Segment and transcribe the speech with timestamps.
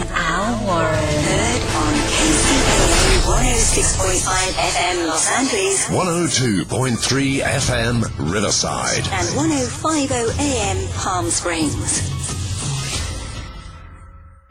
[0.00, 0.94] and Al Warren.
[0.94, 9.04] Heard on KCAA 106.5 FM Los Angeles 102.3 FM Riverside.
[9.12, 12.10] and 1050 AM Palm Springs.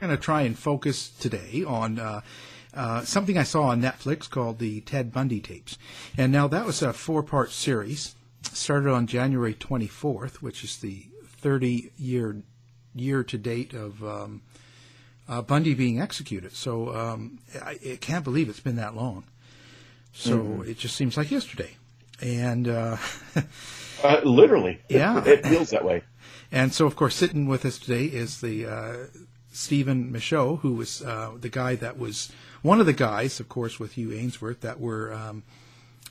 [0.02, 2.22] I'm going to try and focus today on uh,
[2.73, 5.77] uh, something I saw on Netflix called the Ted Bundy tapes.
[6.17, 8.16] And now that was a four part series.
[8.43, 12.43] Started on January 24th, which is the 30 year
[12.93, 14.42] year to date of um,
[15.27, 16.54] uh, Bundy being executed.
[16.54, 19.26] So um, I, I can't believe it's been that long.
[20.14, 21.77] So it just seems like yesterday.
[22.21, 22.98] And uh,
[24.04, 24.80] Uh, literally.
[24.89, 25.23] Yeah.
[25.26, 26.04] It feels that way.
[26.52, 28.95] And so, of course, sitting with us today is the uh,
[29.52, 33.80] Stephen Michaud, who was uh, the guy that was one of the guys, of course,
[33.80, 35.43] with Hugh Aynesworth, that were um,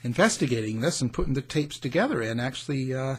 [0.03, 3.15] investigating this and putting the tapes together and actually uh,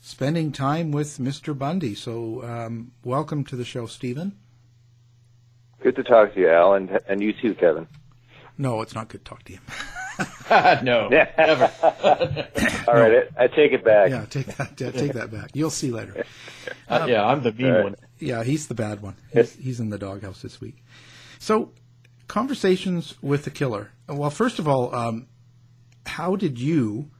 [0.00, 1.56] spending time with Mr.
[1.56, 1.94] Bundy.
[1.94, 4.36] So, um, welcome to the show, Stephen.
[5.82, 7.86] Good to talk to you, Al, and and you too, Kevin.
[8.58, 9.58] No, it's not good to talk to you.
[10.50, 11.70] no, never.
[12.88, 14.10] All right, I, I take it back.
[14.10, 14.80] yeah, take that.
[14.80, 15.50] Yeah, take that back.
[15.54, 16.24] You'll see later.
[16.88, 17.84] Uh, yeah, I'm the mean All right.
[17.84, 17.96] one.
[18.18, 19.16] Yeah, he's the bad one.
[19.32, 20.84] He's, he's in the doghouse this week.
[21.38, 21.72] So,
[22.28, 23.90] conversations with the killer.
[24.08, 25.26] Well, first of all, um,
[26.06, 27.10] how did you,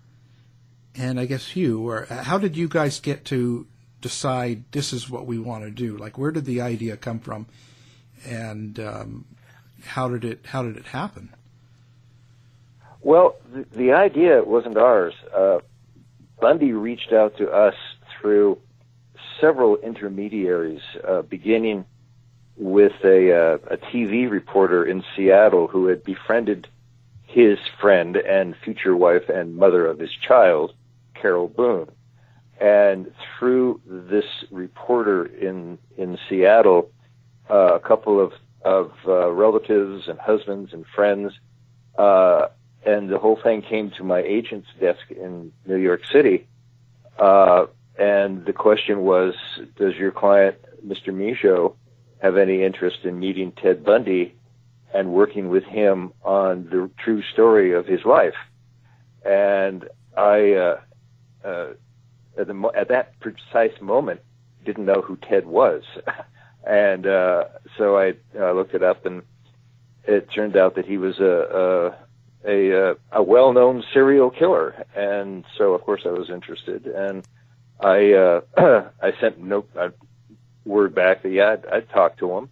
[0.95, 3.67] and I guess you, or how did you guys get to
[4.01, 5.97] decide this is what we want to do?
[5.97, 7.47] Like, where did the idea come from,
[8.25, 9.25] and um,
[9.85, 11.31] how did it how did it happen?
[13.01, 15.15] Well, the, the idea wasn't ours.
[15.35, 15.59] Uh,
[16.41, 17.75] Bundy reached out to us
[18.21, 18.59] through
[19.41, 21.85] several intermediaries, uh, beginning
[22.57, 26.69] with a, uh, a TV reporter in Seattle who had befriended
[27.27, 30.73] his friend and future wife and mother of his child,
[31.15, 31.91] Carole Boone.
[32.61, 36.91] And through this reporter in in Seattle,
[37.51, 38.33] uh, a couple of
[38.65, 41.33] of uh, relatives and husbands and friends,
[41.99, 42.47] uh,
[42.85, 46.47] and the whole thing came to my agent's desk in New York City.
[47.19, 47.67] Uh,
[47.99, 49.35] and the question was,
[49.77, 51.15] does your client, Mr.
[51.15, 51.77] Michaud,
[52.21, 54.35] have any interest in meeting Ted Bundy
[54.95, 58.35] and working with him on the true story of his life?
[59.25, 60.81] And I, uh,
[61.45, 61.67] uh,
[62.39, 64.21] at, the, at that precise moment,
[64.65, 65.83] didn't know who Ted was.
[66.65, 67.45] and uh,
[67.77, 69.23] so I uh, looked it up, and
[70.05, 71.95] it turned out that he was a,
[72.45, 74.85] a, a, uh, a well-known serial killer.
[74.95, 76.87] And so, of course, I was interested.
[76.87, 77.27] And
[77.81, 78.41] I, uh,
[79.03, 79.91] I sent note, uh,
[80.65, 82.49] word back that, yeah, I'd, I'd talk to him.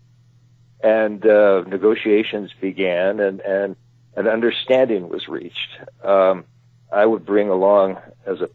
[0.83, 3.77] And uh, negotiations began, and, and
[4.17, 5.79] an understanding was reached.
[6.03, 6.45] Um,
[6.91, 8.49] I would bring along as a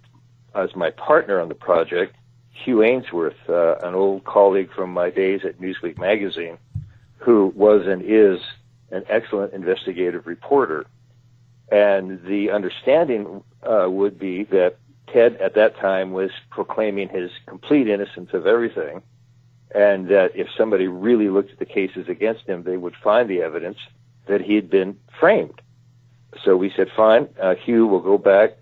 [0.55, 2.15] as my partner on the project
[2.55, 6.57] Hugh Aynesworth, uh, an old colleague from my days at Newsweek magazine,
[7.17, 8.39] who was and is
[8.91, 10.85] an excellent investigative reporter.
[11.71, 14.77] And the understanding uh, would be that
[15.11, 19.01] Ted at that time was proclaiming his complete innocence of everything,
[19.73, 23.41] and that if somebody really looked at the cases against him, they would find the
[23.41, 23.77] evidence
[24.27, 25.61] that he had been framed.
[26.43, 28.57] So we said, fine, uh, Hugh will go back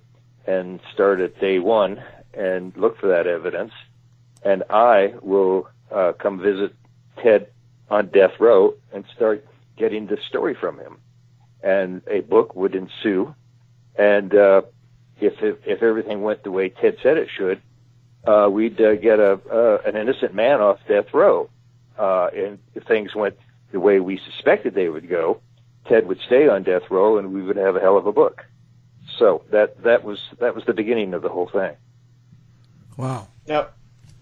[0.47, 3.71] and start at day one and look for that evidence,
[4.43, 6.75] and I will uh, come visit
[7.21, 7.47] Ted
[7.89, 9.45] on death row and start
[9.77, 10.97] getting the story from him.
[11.61, 13.33] And a book would ensue,
[13.95, 14.63] and uh,
[15.21, 17.61] if, if if everything went the way Ted said it should,
[18.25, 21.49] uh, we'd uh, get a uh, an innocent man off death row.
[21.97, 23.37] Uh, and if things went
[23.71, 25.39] the way we suspected they would go,
[25.87, 28.43] Ted would stay on death row, and we would have a hell of a book.
[29.17, 31.75] So that that was that was the beginning of the whole thing.
[32.97, 33.27] Wow.
[33.47, 33.67] Now,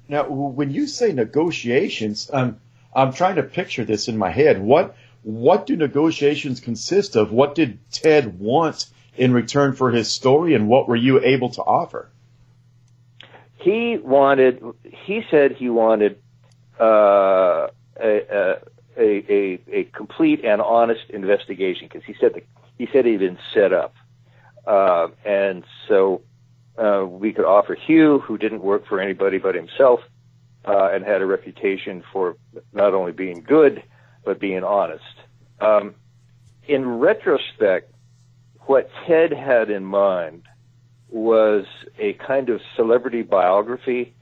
[0.07, 2.59] now when you say negotiations, um,
[2.93, 4.61] I'm trying to picture this in my head.
[4.61, 7.31] What what do negotiations consist of?
[7.31, 11.61] What did Ted want in return for his story, and what were you able to
[11.61, 12.09] offer?
[13.57, 14.63] He wanted.
[14.83, 16.17] He said he wanted
[16.79, 17.67] uh,
[18.01, 18.61] a, a,
[18.97, 22.43] a a complete and honest investigation because he said the,
[22.77, 23.93] he said he'd been set up,
[24.65, 26.21] uh, and so
[26.77, 29.99] uh, we could offer Hugh, who didn't work for anybody but himself,
[30.65, 32.37] uh, and had a reputation for
[32.73, 33.83] not only being good
[34.23, 35.03] but being honest.
[35.59, 35.95] Um,
[36.67, 37.91] in retrospect,
[38.61, 40.43] what Ted had in mind
[41.09, 41.65] was
[41.97, 44.13] a kind of celebrity biography.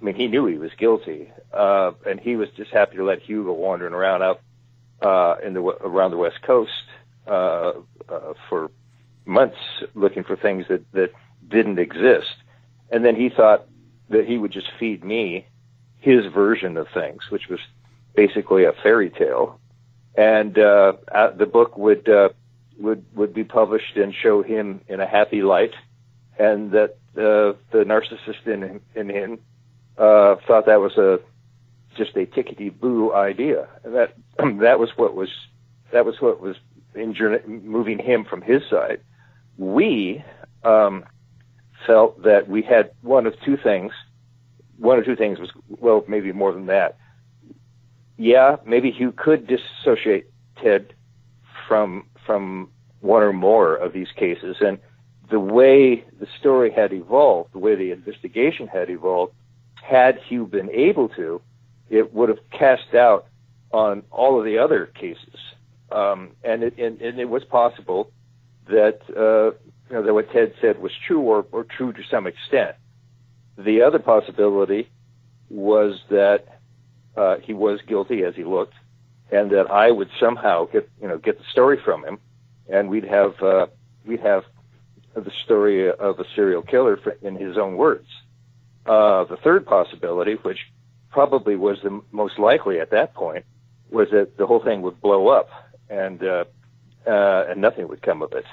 [0.00, 3.22] I mean, he knew he was guilty, uh, and he was just happy to let
[3.22, 4.40] Hugh go wandering around out
[5.00, 6.70] uh, in the around the West Coast
[7.26, 7.72] uh,
[8.08, 8.70] uh, for
[9.24, 9.56] months,
[9.94, 11.12] looking for things that that
[11.48, 12.34] didn't exist.
[12.90, 13.66] And then he thought
[14.10, 15.46] that he would just feed me
[15.98, 17.60] his version of things, which was
[18.14, 19.58] basically a fairy tale.
[20.16, 20.94] And uh,
[21.36, 22.28] the book would uh,
[22.78, 25.74] would would be published and show him in a happy light,
[26.38, 29.38] and that uh, the narcissist in him, in him
[29.98, 31.18] uh, thought that was a
[31.96, 34.14] just a tickety boo idea, and that
[34.60, 35.30] that was what was
[35.92, 36.56] that was what was
[37.46, 39.00] moving him from his side.
[39.58, 40.24] We
[40.62, 41.04] um,
[41.86, 43.92] felt that we had one of two things.
[44.78, 46.96] One of two things was well, maybe more than that.
[48.16, 50.30] Yeah, maybe Hugh could dissociate
[50.62, 50.94] Ted
[51.66, 52.70] from from
[53.00, 54.78] one or more of these cases, and
[55.30, 59.32] the way the story had evolved, the way the investigation had evolved,
[59.82, 61.40] had Hugh been able to,
[61.90, 63.26] it would have cast doubt
[63.72, 65.38] on all of the other cases,
[65.92, 68.10] um, and, it, and, and it was possible
[68.68, 69.56] that uh,
[69.94, 72.76] know, that what Ted said was true or, or true to some extent.
[73.56, 74.90] The other possibility
[75.48, 76.60] was that
[77.16, 78.74] uh, he was guilty as he looked,
[79.30, 82.18] and that I would somehow get you know get the story from him,
[82.68, 83.66] and we'd have uh,
[84.04, 84.44] we'd have
[85.14, 88.08] the story of a serial killer in his own words.
[88.84, 90.58] Uh, the third possibility, which
[91.10, 93.44] probably was the most likely at that point,
[93.90, 95.48] was that the whole thing would blow up
[95.88, 96.44] and uh,
[97.06, 98.44] uh, and nothing would come of it.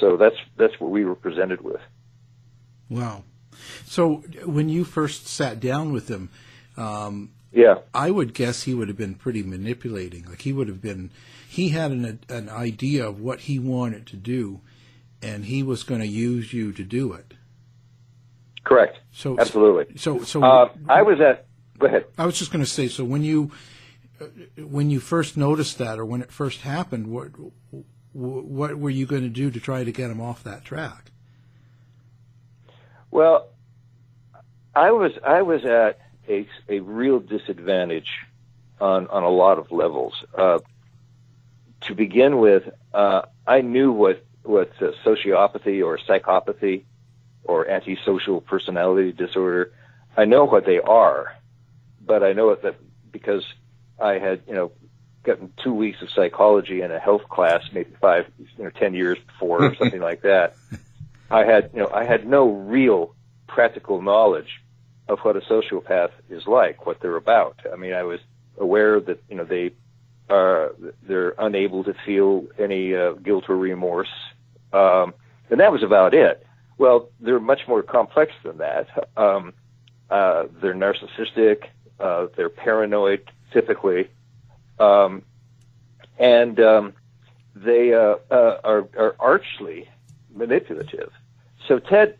[0.00, 1.80] So that's that's what we were presented with.
[2.88, 3.24] Wow.
[3.84, 6.30] So when you first sat down with him,
[6.76, 10.24] um, yeah, I would guess he would have been pretty manipulating.
[10.24, 11.10] Like he would have been,
[11.48, 14.60] he had an an idea of what he wanted to do,
[15.22, 17.34] and he was going to use you to do it.
[18.64, 18.98] Correct.
[19.12, 19.96] So absolutely.
[19.96, 21.46] So so uh, I was at.
[21.78, 22.04] Go ahead.
[22.18, 22.88] I was just going to say.
[22.88, 23.50] So when you
[24.56, 27.28] when you first noticed that, or when it first happened, what
[28.12, 31.10] what were you going to do to try to get him off that track?
[33.10, 33.48] Well,
[34.74, 35.98] I was I was at
[36.28, 38.10] a, a real disadvantage
[38.80, 40.24] on on a lot of levels.
[40.36, 40.58] Uh,
[41.82, 46.84] to begin with, uh, I knew what what uh, sociopathy or psychopathy
[47.44, 49.72] or antisocial personality disorder.
[50.16, 51.36] I know what they are,
[52.04, 52.76] but I know it that
[53.10, 53.44] because
[53.98, 54.72] I had you know
[55.22, 59.18] gotten two weeks of psychology in a health class, maybe five, you know, ten years
[59.26, 60.56] before or something like that.
[61.30, 63.14] I had, you know, I had no real
[63.46, 64.60] practical knowledge
[65.08, 67.60] of what a sociopath is like, what they're about.
[67.72, 68.20] I mean, I was
[68.58, 69.72] aware that, you know, they
[70.28, 74.12] are, they're unable to feel any uh, guilt or remorse.
[74.72, 75.14] Um,
[75.50, 76.46] and that was about it.
[76.78, 78.86] Well, they're much more complex than that.
[79.16, 79.52] Um,
[80.08, 81.64] uh, they're narcissistic,
[81.98, 84.08] uh, they're paranoid, typically,
[84.80, 85.22] um,
[86.18, 86.94] and um,
[87.54, 89.88] they uh, uh, are, are archly
[90.34, 91.12] manipulative.
[91.68, 92.18] So Ted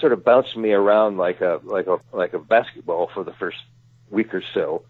[0.00, 3.58] sort of bounced me around like a like a like a basketball for the first
[4.10, 4.82] week or so,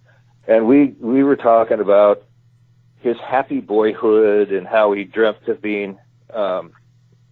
[0.46, 2.22] and we we were talking about
[3.00, 5.98] his happy boyhood and how he dreamt of being
[6.34, 6.72] um,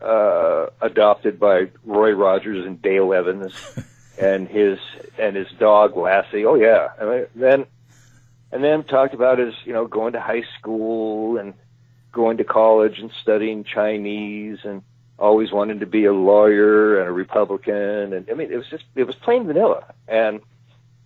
[0.00, 3.52] uh, adopted by Roy Rogers and Dale Evans,
[4.20, 4.78] and his
[5.18, 6.44] and his dog Lassie.
[6.44, 7.66] Oh yeah, I mean, then
[8.52, 11.54] and then talked about his you know going to high school and
[12.12, 14.82] going to college and studying Chinese and
[15.18, 18.12] always wanting to be a lawyer and a Republican.
[18.12, 19.92] And I mean it was just it was plain vanilla.
[20.08, 20.40] And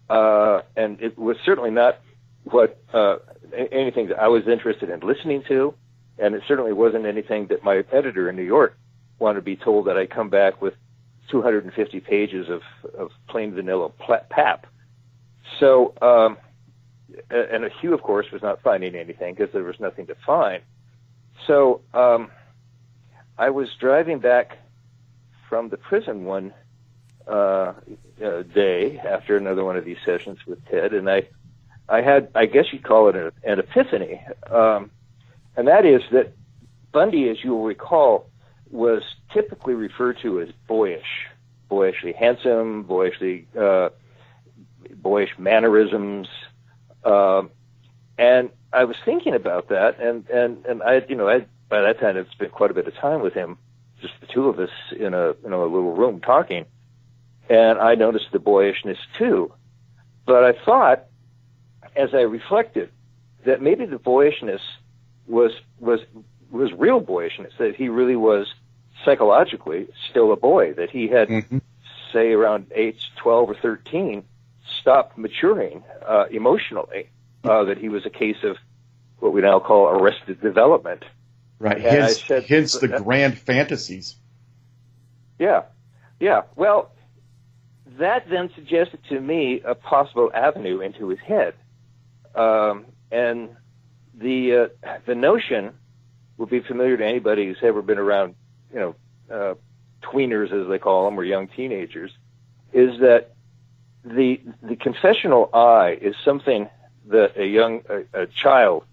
[0.09, 2.01] uh and it was certainly not
[2.45, 3.17] what uh
[3.73, 5.75] anything that I was interested in listening to.
[6.19, 8.77] And it certainly wasn't anything that my editor in New York
[9.19, 10.75] wanted to be told that I come back with
[11.31, 12.63] 250 pages of
[12.97, 13.91] of plain vanilla
[14.31, 14.67] pap.
[15.59, 16.37] So um
[17.31, 20.63] and Hugh of course was not finding anything because there was nothing to find.
[21.47, 22.31] So um
[23.39, 24.59] I was driving back
[25.49, 26.53] from the prison one
[27.27, 27.73] uh,
[28.23, 31.29] uh, day after another one of these sessions with Ted, and I,
[31.89, 34.91] I had, I guess you'd call it an, an epiphany, um,
[35.57, 36.35] and that is that
[36.93, 38.27] Bundy, as you will recall,
[38.71, 39.03] was
[39.33, 41.27] typically referred to as boyish,
[41.69, 43.89] boyishly handsome, boyishly, uh,
[44.97, 46.29] boyish mannerisms,
[47.05, 47.51] um,
[48.19, 52.01] and I was thinking about that, and and and I, you know, I by that
[52.01, 53.59] time I'd spent quite a bit of time with him,
[54.01, 56.67] just the two of us in a you know a little room talking,
[57.49, 59.53] and I noticed the boyishness too.
[60.27, 61.07] But I thought,
[61.97, 62.91] as I reflected,
[63.45, 64.61] that maybe the boyishness
[65.27, 66.01] was was
[66.51, 68.53] was real boyishness that he really was
[69.05, 71.59] psychologically still a boy that he had mm-hmm.
[72.13, 74.25] say around age 12 or 13
[74.81, 77.11] stop maturing uh, emotionally.
[77.43, 78.59] Uh, that he was a case of
[79.19, 81.03] what we now call arrested development.
[81.59, 81.79] Right.
[81.79, 84.17] And hence, said, hence the uh, grand fantasies.
[85.39, 85.63] Yeah.
[86.19, 86.43] Yeah.
[86.55, 86.93] Well,
[87.99, 91.55] that then suggested to me a possible avenue into his head,
[92.35, 93.49] um, and
[94.15, 95.73] the uh, the notion
[96.37, 98.35] would be familiar to anybody who's ever been around,
[98.73, 98.95] you know,
[99.31, 99.55] uh,
[100.03, 102.11] tweeners as they call them, or young teenagers,
[102.75, 103.35] is that
[104.05, 106.69] the the confessional I is something
[107.07, 108.85] that a young a, a child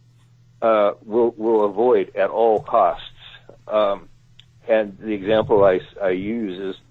[0.61, 3.05] uh, will will avoid at all costs.
[3.67, 4.09] Um,
[4.67, 6.81] and the example I, I use is,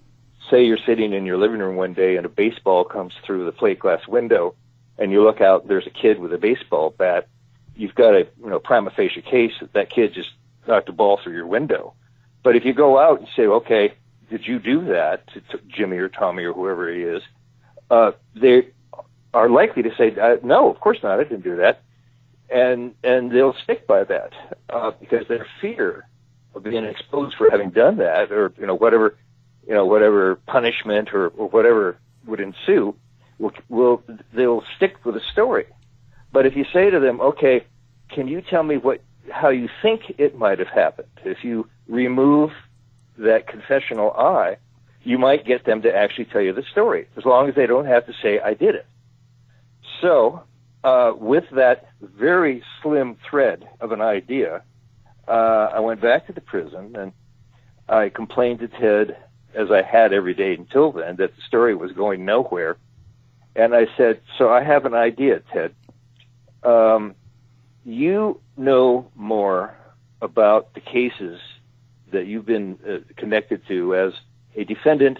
[0.50, 3.52] say you're sitting in your living room one day and a baseball comes through the
[3.52, 4.54] plate glass window,
[4.98, 7.28] and you look out, there's a kid with a baseball bat.
[7.76, 10.30] You've got a you know prima facie case that that kid just
[10.66, 11.94] knocked a ball through your window.
[12.42, 13.94] But if you go out and say, okay,
[14.30, 17.22] did you do that to, to Jimmy or Tommy or whoever he is?
[17.90, 18.68] Uh, they
[19.32, 21.20] are likely to say, uh, no, of course not.
[21.20, 21.82] I didn't do that
[22.48, 24.32] and and they'll stick by that
[24.70, 26.06] uh, because their fear
[26.54, 29.16] of being exposed for having done that, or you know whatever,
[29.66, 32.94] you know whatever punishment or, or whatever would ensue,
[33.38, 34.02] will will
[34.32, 35.66] they'll stick with the story.
[36.32, 37.64] But if you say to them, okay,
[38.10, 41.08] can you tell me what how you think it might have happened?
[41.24, 42.50] If you remove
[43.18, 44.58] that confessional I,
[45.06, 47.86] you might get them to actually tell you the story, as long as they don't
[47.86, 48.86] have to say I did it.
[50.00, 50.42] So
[50.82, 54.62] uh, with that very slim thread of an idea,
[55.28, 57.12] uh, I went back to the prison and
[57.88, 59.16] I complained to Ted,
[59.54, 62.76] as I had every day until then, that the story was going nowhere.
[63.54, 65.72] And I said, So I have an idea, Ted.
[66.64, 67.14] Um,
[67.84, 69.76] you know more
[70.20, 71.40] about the cases
[72.10, 74.12] that you've been uh, connected to as
[74.56, 75.18] a defendant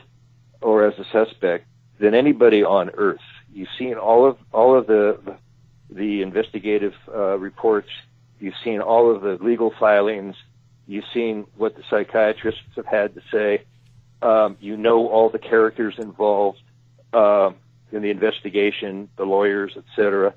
[0.61, 1.67] or as a suspect
[1.99, 3.21] than anybody on earth.
[3.53, 5.37] You've seen all of all of the
[5.91, 7.89] the investigative uh, reports.
[8.41, 10.35] You've seen all of the legal filings.
[10.87, 13.65] You've seen what the psychiatrists have had to say.
[14.23, 16.61] Um, you know all the characters involved
[17.13, 17.51] uh,
[17.93, 20.35] in the investigation, the lawyers, etc.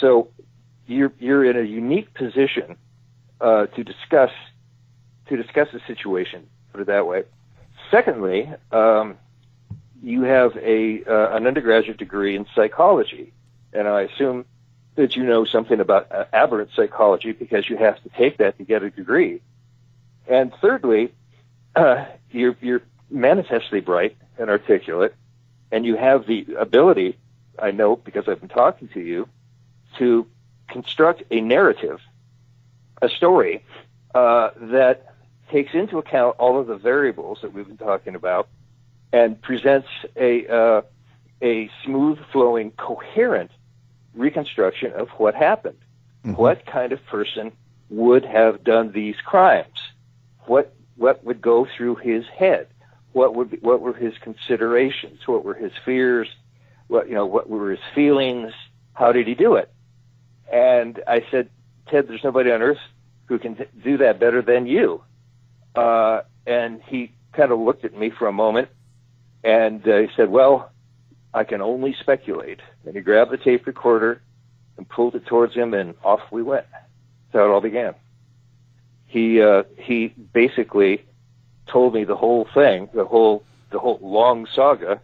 [0.00, 0.28] So
[0.86, 2.76] you're you're in a unique position
[3.40, 4.30] uh, to discuss
[5.28, 6.46] to discuss the situation.
[6.72, 7.24] Put it that way.
[7.90, 9.16] Secondly, um,
[10.02, 13.32] you have a uh, an undergraduate degree in psychology,
[13.72, 14.44] and I assume
[14.96, 18.64] that you know something about uh, aberrant psychology because you have to take that to
[18.64, 19.40] get a degree.
[20.26, 21.12] And thirdly,
[21.76, 25.14] uh, you're, you're manifestly bright and articulate,
[25.70, 27.18] and you have the ability,
[27.58, 29.28] I know because I've been talking to you,
[29.98, 30.26] to
[30.68, 32.00] construct a narrative,
[33.00, 33.64] a story
[34.14, 35.14] uh, that
[35.50, 38.48] takes into account all of the variables that we've been talking about
[39.12, 40.82] and presents a uh,
[41.42, 43.50] a smooth flowing, coherent
[44.14, 45.78] reconstruction of what happened.
[46.24, 46.40] Mm-hmm.
[46.40, 47.52] What kind of person
[47.90, 49.78] would have done these crimes?
[50.46, 52.68] What what would go through his head?
[53.12, 55.26] What would be, what were his considerations?
[55.26, 56.28] What were his fears?
[56.88, 57.26] What you know?
[57.26, 58.52] What were his feelings?
[58.92, 59.70] How did he do it?
[60.50, 61.50] And I said,
[61.88, 62.78] Ted, there's nobody on earth
[63.26, 65.02] who can do that better than you.
[65.76, 68.68] Uh, and he kind of looked at me for a moment,
[69.44, 70.70] and uh, he said, "Well,
[71.34, 74.22] I can only speculate." And he grabbed the tape recorder
[74.76, 76.66] and pulled it towards him, and off we went.
[77.32, 77.94] How it all began.
[79.06, 81.04] He uh, he basically
[81.66, 85.00] told me the whole thing, the whole the whole long saga,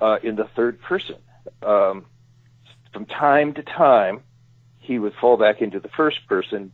[0.00, 1.16] uh, in the third person.
[1.62, 2.06] Um,
[2.92, 4.20] from time to time,
[4.78, 6.72] he would fall back into the first person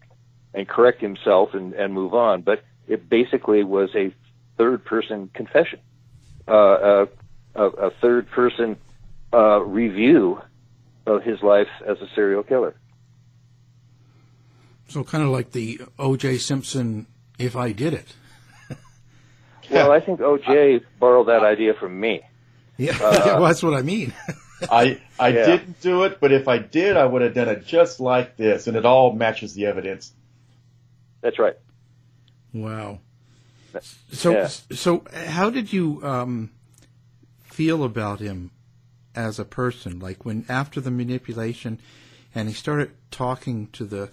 [0.55, 2.43] and correct himself and, and move on.
[2.43, 4.13] But it basically was a
[4.57, 5.81] third person confession,
[6.49, 7.07] uh,
[7.55, 8.77] a, a third person
[9.33, 10.41] uh, review
[11.07, 12.75] of his life as a serial killer.
[14.89, 16.39] So kind of like the O.J.
[16.39, 17.07] Simpson,
[17.39, 18.15] if I did it.
[19.71, 20.81] well, I think O.J.
[20.99, 22.23] borrowed that idea from me.
[22.79, 24.15] Yeah, uh, well, that's what I mean.
[24.71, 25.47] I I yeah.
[25.47, 28.67] didn't do it, but if I did, I would have done it just like this,
[28.67, 30.13] and it all matches the evidence.
[31.21, 31.57] That's right.
[32.53, 33.01] Wow.
[34.11, 34.49] So yeah.
[34.49, 36.51] so how did you um,
[37.43, 38.51] feel about him
[39.15, 39.99] as a person?
[39.99, 41.81] Like when after the manipulation,
[42.35, 44.11] and he started talking to the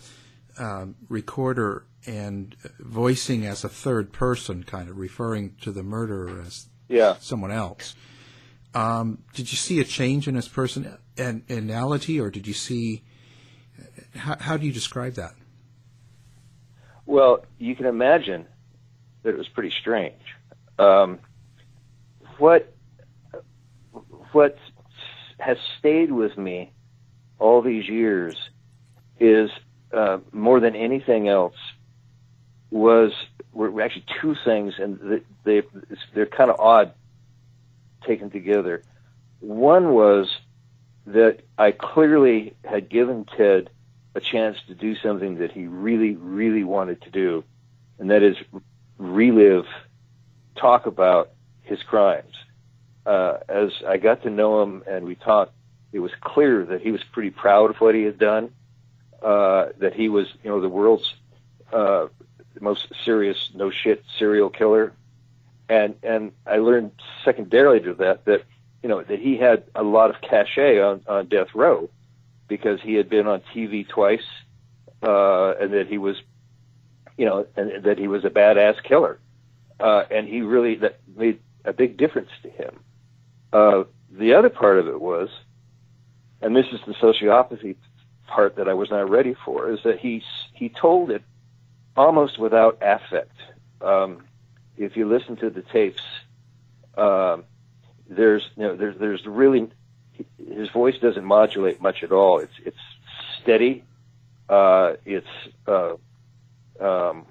[0.58, 6.68] um, recorder and voicing as a third person, kind of referring to the murderer as
[6.88, 7.16] yeah.
[7.20, 7.96] someone else.
[8.74, 13.04] Um, did you see a change in his person and personality, or did you see?
[14.16, 15.34] How, how do you describe that?
[17.06, 18.46] Well, you can imagine
[19.24, 20.22] that it was pretty strange.
[20.80, 21.20] Um,
[22.38, 22.74] what
[24.32, 24.58] what
[25.40, 26.72] has stayed with me
[27.40, 28.36] all these years
[29.20, 29.50] is
[29.94, 31.56] uh, more than anything else
[32.72, 33.12] was
[33.54, 35.64] were actually two things, and they
[36.14, 36.94] they're kind of odd
[38.06, 38.84] taken together.
[39.40, 40.36] One was
[41.08, 43.70] that I clearly had given Ted
[44.16, 47.44] a chance to do something that he really, really wanted to do,
[48.00, 48.38] and that is
[48.98, 49.66] relive,
[50.56, 51.32] talk about
[51.64, 52.34] his crimes.
[53.06, 55.52] Uh, as I got to know him and we talked,
[55.92, 58.52] it was clear that he was pretty proud of what he had done,
[59.22, 61.14] uh, that he was, you know, the world's
[61.72, 62.08] uh,
[62.62, 64.94] most serious no shit serial killer,
[65.68, 66.92] and and I learned
[67.24, 68.44] secondarily to that that
[68.82, 71.90] you know that he had a lot of cachet on, on death row
[72.48, 74.26] because he had been on TV twice,
[75.04, 76.18] uh, and that he was,
[77.18, 79.20] you know, and that he was a badass killer,
[79.80, 82.80] uh, and he really that made a big difference to him.
[83.52, 85.30] Uh, the other part of it was,
[86.42, 87.76] and this is the sociopathy
[88.28, 91.24] part that I was not ready for, is that he he told it
[91.96, 93.36] almost without affect.
[93.82, 94.24] Um,
[94.78, 96.02] if you listen to the tapes,
[96.98, 97.38] uh,
[98.10, 99.70] there's you know there's there's really
[100.38, 102.40] his voice doesn't modulate much at all.
[102.40, 102.78] It's it's
[103.42, 103.84] steady.
[104.50, 105.28] Uh, it's
[105.68, 105.96] uh,
[106.80, 107.26] um,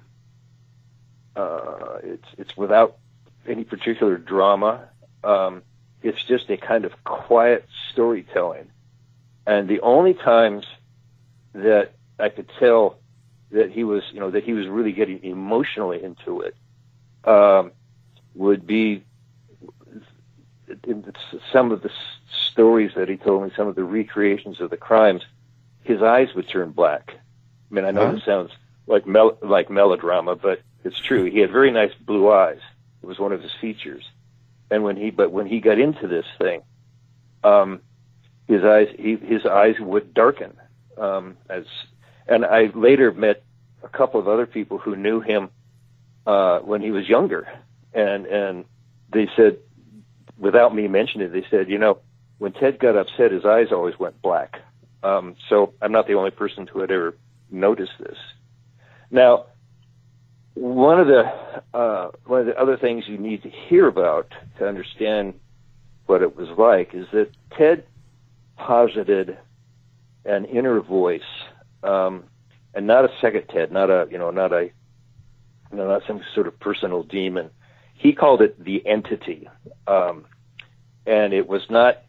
[1.35, 2.97] uh, it's it's without
[3.47, 4.87] any particular drama.
[5.23, 5.63] Um,
[6.01, 8.69] it's just a kind of quiet storytelling,
[9.47, 10.65] and the only times
[11.53, 12.97] that I could tell
[13.51, 16.55] that he was you know that he was really getting emotionally into it
[17.27, 17.71] um,
[18.35, 19.03] would be
[20.87, 21.13] in
[21.51, 21.89] some of the
[22.51, 25.23] stories that he told me, some of the recreations of the crimes,
[25.83, 27.13] his eyes would turn black.
[27.15, 28.51] I mean, I know this sounds
[28.87, 31.25] like mel- like melodrama, but it's true.
[31.25, 32.59] He had very nice blue eyes.
[33.01, 34.03] It was one of his features.
[34.69, 36.61] And when he, but when he got into this thing,
[37.43, 37.81] um,
[38.47, 40.57] his eyes, he, his eyes would darken.
[40.97, 41.65] Um, as,
[42.27, 43.43] and I later met
[43.83, 45.49] a couple of other people who knew him
[46.25, 47.47] uh, when he was younger,
[47.93, 48.65] and and
[49.09, 49.57] they said,
[50.37, 51.99] without me mentioning it, they said, you know,
[52.37, 54.61] when Ted got upset, his eyes always went black.
[55.03, 57.15] Um, so I'm not the only person who had ever
[57.51, 58.17] noticed this.
[59.11, 59.45] Now,
[60.55, 61.23] one of the
[61.73, 65.33] uh, one of the other things you need to hear about to understand
[66.05, 67.85] what it was like is that Ted
[68.57, 69.37] posited
[70.23, 71.21] an inner voice,
[71.83, 72.23] um,
[72.73, 74.69] and not a second Ted, not a you know not a
[75.71, 77.49] you know, not some sort of personal demon.
[77.95, 79.47] He called it the entity,
[79.87, 80.25] um,
[81.05, 82.03] and it was not,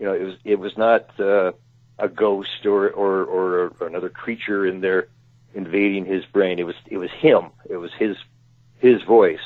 [0.00, 1.52] you know, it was it was not uh,
[1.98, 5.06] a ghost or, or or another creature in there
[5.54, 6.58] invading his brain.
[6.58, 7.50] It was it was him.
[7.68, 8.16] It was his
[8.78, 9.38] his voice,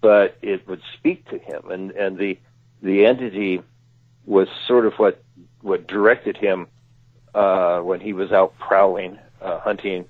[0.00, 2.38] but it would speak to him, and and the
[2.80, 3.60] the entity
[4.24, 5.22] was sort of what
[5.60, 6.68] what directed him
[7.34, 10.06] uh, when he was out prowling, uh, hunting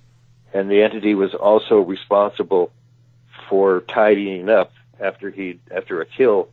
[0.56, 2.72] and the entity was also responsible
[3.48, 6.48] for tidying up after he after a kill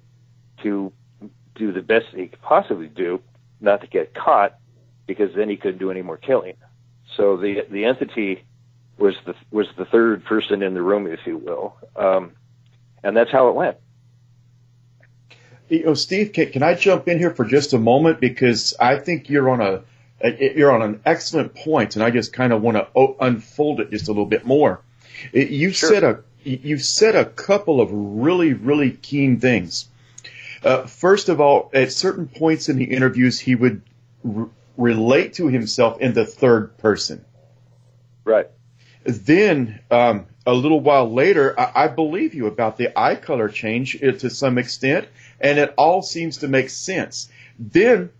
[0.62, 0.92] to
[1.56, 3.22] do the best he could possibly do,
[3.60, 4.58] not to get caught,
[5.08, 6.56] because then he couldn't do any more killing.
[7.16, 8.44] So the the entity
[8.98, 12.32] was the was the third person in the room, if you will, um,
[13.04, 13.78] and that's how it went.
[15.70, 18.98] You know, Steve, can, can I jump in here for just a moment because I
[18.98, 19.84] think you're on a
[20.24, 24.08] you're on an excellent point, and I just kind of want to unfold it just
[24.08, 24.82] a little bit more.
[25.34, 25.90] You Sure.
[25.90, 29.88] said a you said a couple of really really keen things.
[30.64, 33.82] Uh, first of all, at certain points in the interviews, he would
[34.26, 37.26] r- relate to himself in the third person.
[38.24, 38.48] Right.
[39.04, 44.02] Then, um, a little while later, I, I believe you about the eye color change
[44.02, 45.08] uh, to some extent,
[45.40, 47.30] and it all seems to make sense.
[47.60, 48.12] Then,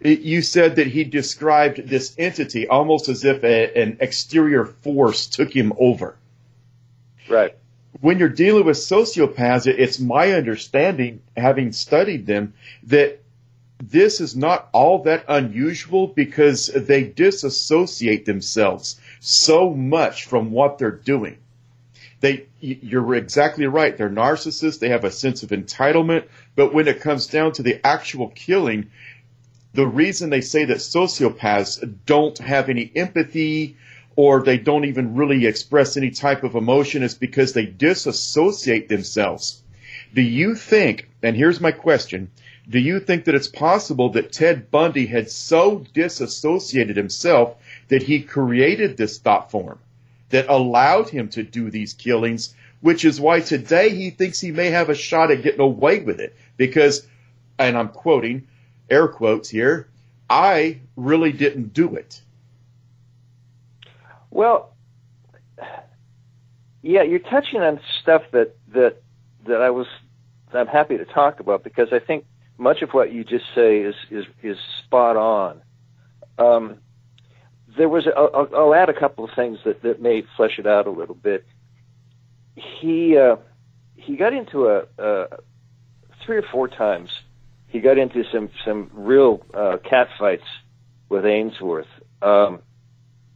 [0.00, 5.26] it, you said that he described this entity almost as if a, an exterior force
[5.26, 6.16] took him over.
[7.28, 7.56] Right.
[8.00, 13.20] When you're dealing with sociopaths, it's my understanding, having studied them, that
[13.82, 20.90] this is not all that unusual because they disassociate themselves so much from what they're
[20.90, 21.38] doing.
[22.20, 23.96] They, you're exactly right.
[23.96, 24.78] They're narcissists.
[24.78, 26.24] They have a sense of entitlement.
[26.54, 28.90] But when it comes down to the actual killing,
[29.72, 33.76] the reason they say that sociopaths don't have any empathy
[34.16, 39.62] or they don't even really express any type of emotion is because they disassociate themselves.
[40.14, 42.30] Do you think, and here's my question,
[42.68, 47.56] do you think that it's possible that Ted Bundy had so disassociated himself
[47.88, 49.78] that he created this thought form
[50.30, 54.70] that allowed him to do these killings, which is why today he thinks he may
[54.70, 56.36] have a shot at getting away with it?
[56.56, 57.06] Because,
[57.58, 58.46] and I'm quoting,
[58.88, 59.88] air quotes here,
[60.28, 62.20] I really didn't do it.
[64.30, 64.74] Well,
[66.82, 69.02] yeah, you're touching on stuff that that
[69.46, 69.86] that I was
[70.52, 72.24] I'm happy to talk about because I think
[72.58, 75.62] much of what you just say is is is spot on.
[76.38, 76.76] Um,
[77.76, 80.66] there was a, I'll, I'll add a couple of things that that may flesh it
[80.66, 81.46] out a little bit.
[82.54, 83.36] He uh,
[83.96, 85.26] he got into a, a
[86.24, 87.10] three or four times.
[87.68, 90.44] He got into some some real uh, cat fights
[91.08, 91.86] with Aynesworth,
[92.22, 92.60] um,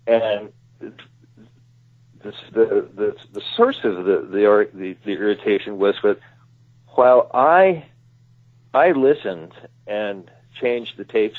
[0.07, 0.53] and
[2.23, 6.19] the, the the the source of the the the, the irritation was that
[6.89, 7.87] while I
[8.73, 9.53] I listened
[9.87, 11.39] and changed the tapes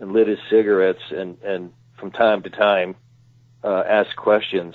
[0.00, 2.96] and lit his cigarettes and and from time to time
[3.62, 4.74] uh, asked questions.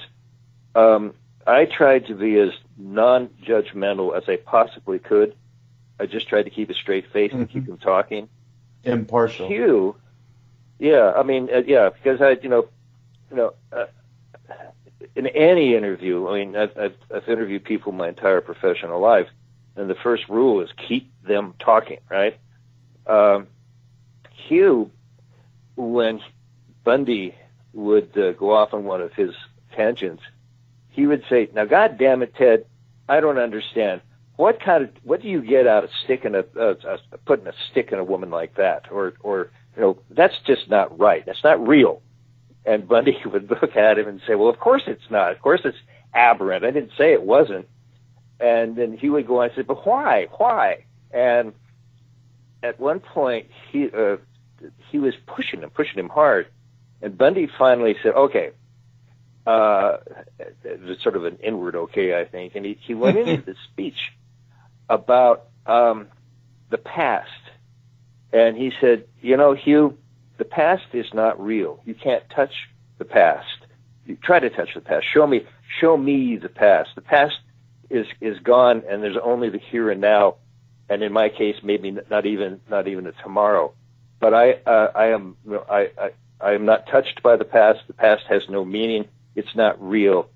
[0.75, 1.13] Um,
[1.45, 5.35] I tried to be as non-judgmental as I possibly could.
[5.99, 8.27] I just tried to keep a straight face and keep him talking.
[8.83, 9.47] Impartial.
[9.47, 9.95] Hugh,
[10.79, 12.67] yeah, I mean, uh, yeah, because I, you know,
[13.29, 13.85] you know, uh,
[15.15, 19.27] in any interview, I mean, I've, I've, I've interviewed people my entire professional life,
[19.75, 22.39] and the first rule is keep them talking, right?
[23.07, 23.47] Um,
[24.47, 24.89] Hugh,
[25.75, 26.19] when
[26.83, 27.35] Bundy
[27.73, 29.31] would uh, go off on one of his
[29.75, 30.23] tangents,
[30.89, 32.65] he would say, "Now, God damn it, Ted,
[33.09, 34.01] I don't understand.
[34.35, 36.71] What kind of what do you get out of sticking a, a,
[37.11, 40.69] a putting a stick in a woman like that, or or you know that's just
[40.69, 41.25] not right.
[41.25, 42.01] That's not real."
[42.65, 45.31] And Bundy would look at him and say, "Well, of course it's not.
[45.31, 45.77] Of course it's
[46.13, 46.63] aberrant.
[46.63, 47.67] I didn't say it wasn't."
[48.39, 50.27] And then he would go on and say, "But why?
[50.37, 51.53] Why?" And
[52.61, 54.17] at one point, he uh,
[54.89, 56.47] he was pushing him, pushing him hard,
[57.01, 58.51] and Bundy finally said, "Okay."
[59.45, 59.97] Uh,
[60.63, 63.57] it was sort of an inward okay, I think, and he, he went into this
[63.73, 64.13] speech
[64.89, 66.07] about um,
[66.69, 67.29] the past,
[68.31, 69.97] and he said, "You know, Hugh,
[70.37, 71.81] the past is not real.
[71.85, 72.53] You can't touch
[72.97, 73.47] the past.
[74.05, 75.05] You try to touch the past.
[75.13, 75.45] Show me,
[75.79, 76.89] show me the past.
[76.95, 77.35] The past
[77.89, 80.35] is is gone, and there's only the here and now,
[80.89, 83.73] and in my case, maybe not even not even a tomorrow.
[84.19, 85.37] But I uh, I am
[85.69, 86.09] I, I
[86.41, 87.79] I am not touched by the past.
[87.87, 89.07] The past has no meaning.
[89.35, 90.29] It's not real,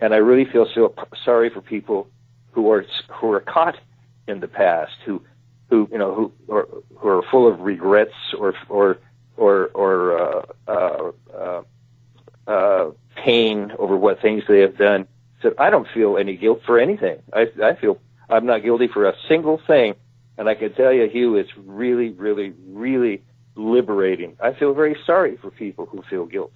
[0.00, 2.08] and I really feel so sorry for people
[2.52, 3.76] who are who are caught
[4.26, 5.22] in the past, who
[5.68, 8.98] who you know who are who are full of regrets or or
[9.40, 11.62] or or uh, uh, uh,
[12.50, 15.06] uh, pain over what things they have done.
[15.42, 17.18] So I don't feel any guilt for anything.
[17.32, 17.98] I I feel
[18.28, 19.94] I'm not guilty for a single thing,
[20.36, 23.22] and I can tell you, Hugh, it's really, really, really
[23.56, 24.36] liberating.
[24.40, 26.52] I feel very sorry for people who feel guilt.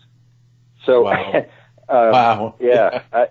[0.86, 1.32] So, Wow.
[1.34, 1.44] uh,
[2.12, 2.54] Wow.
[2.60, 3.26] yeah, I,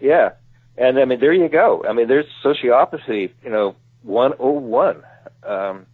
[0.00, 0.30] yeah,
[0.76, 1.84] and I mean, there you go.
[1.88, 5.02] I mean, there's sociopathy, you know, 101,
[5.44, 5.86] um,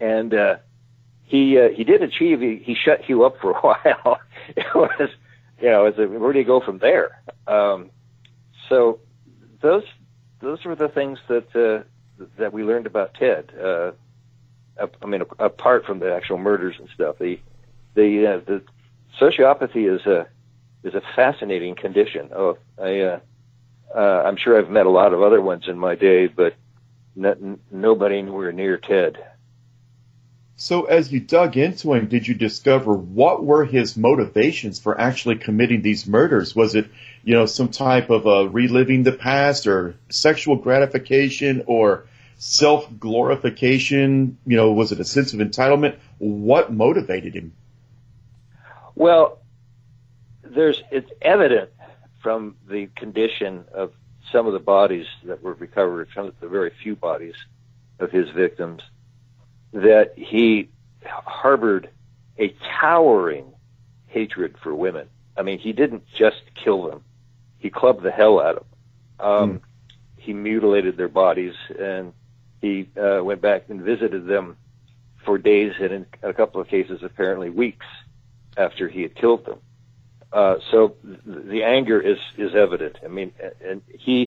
[0.00, 0.56] and uh,
[1.30, 2.40] he uh, he did achieve.
[2.40, 4.18] He, he shut Hugh up for a while.
[4.56, 5.10] it was,
[5.60, 7.22] you know, it's a, where do you go from there?
[7.46, 7.90] Um,
[8.68, 8.98] so
[9.60, 9.84] those
[10.40, 13.52] those were the things that uh, that we learned about Ted.
[13.58, 13.92] Uh,
[15.02, 17.38] I mean, apart from the actual murders and stuff, the
[17.94, 18.62] the uh, the
[19.20, 20.26] sociopathy is a
[20.82, 22.30] is a fascinating condition.
[22.34, 23.20] Oh, I uh,
[23.94, 26.54] Uh, I'm sure I've met a lot of other ones in my day, but
[27.16, 29.18] n- nobody anywhere near Ted.
[30.60, 35.36] So, as you dug into him, did you discover what were his motivations for actually
[35.36, 36.54] committing these murders?
[36.54, 36.90] Was it,
[37.24, 44.36] you know, some type of uh, reliving the past, or sexual gratification, or self glorification?
[44.44, 45.96] You know, was it a sense of entitlement?
[46.18, 47.54] What motivated him?
[48.94, 49.38] Well,
[50.42, 51.70] there's it's evident
[52.22, 53.94] from the condition of
[54.30, 57.36] some of the bodies that were recovered, from the very few bodies
[57.98, 58.82] of his victims,
[59.72, 60.68] that he
[61.04, 61.90] harbored
[62.38, 63.52] a towering
[64.06, 65.08] hatred for women.
[65.36, 67.02] I mean, he didn't just kill them;
[67.58, 69.26] he clubbed the hell out of them.
[69.26, 69.60] Um, mm.
[70.16, 72.12] He mutilated their bodies, and
[72.60, 74.56] he uh, went back and visited them
[75.24, 77.86] for days, and in a couple of cases, apparently weeks
[78.56, 79.58] after he had killed them.
[80.32, 82.98] Uh, so th- the anger is is evident.
[83.04, 83.32] I mean,
[83.64, 84.26] and he.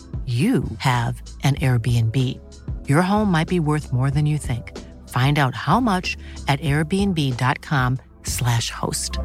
[0.27, 2.39] you have an Airbnb.
[2.87, 4.77] Your home might be worth more than you think.
[5.09, 6.15] Find out how much
[6.47, 9.17] at airbnb.com/slash host.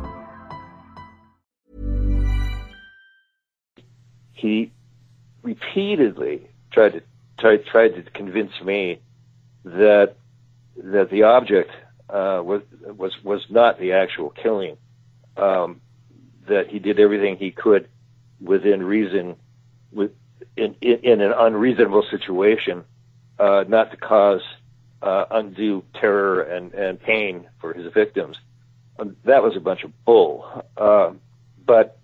[4.32, 4.72] He
[5.42, 7.02] repeatedly tried to
[7.38, 9.00] tried, tried to convince me
[9.64, 10.16] that
[10.76, 11.72] that the object
[12.08, 14.78] uh, was was was not the actual killing.
[15.36, 15.82] Um,
[16.48, 17.88] that he did everything he could
[18.40, 19.36] within reason
[19.92, 20.12] with
[20.56, 22.84] in, in, in an unreasonable situation,
[23.38, 24.42] uh, not to cause
[25.02, 28.36] uh, undue terror and, and pain for his victims.
[28.98, 30.64] Um, that was a bunch of bull.
[30.76, 31.12] Uh,
[31.64, 31.98] but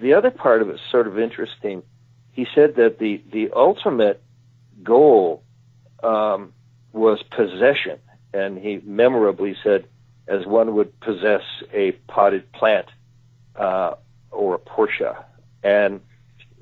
[0.00, 1.82] the other part of it is sort of interesting.
[2.32, 4.22] He said that the, the ultimate
[4.82, 5.42] goal
[6.02, 6.52] um,
[6.92, 7.98] was possession,
[8.32, 9.86] and he memorably said,
[10.28, 12.86] as one would possess a potted plant
[13.54, 13.94] uh,
[14.30, 15.16] or a Porsche.
[15.62, 16.00] And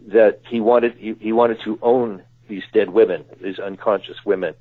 [0.09, 4.55] that he wanted he, he wanted to own these dead women, these unconscious women,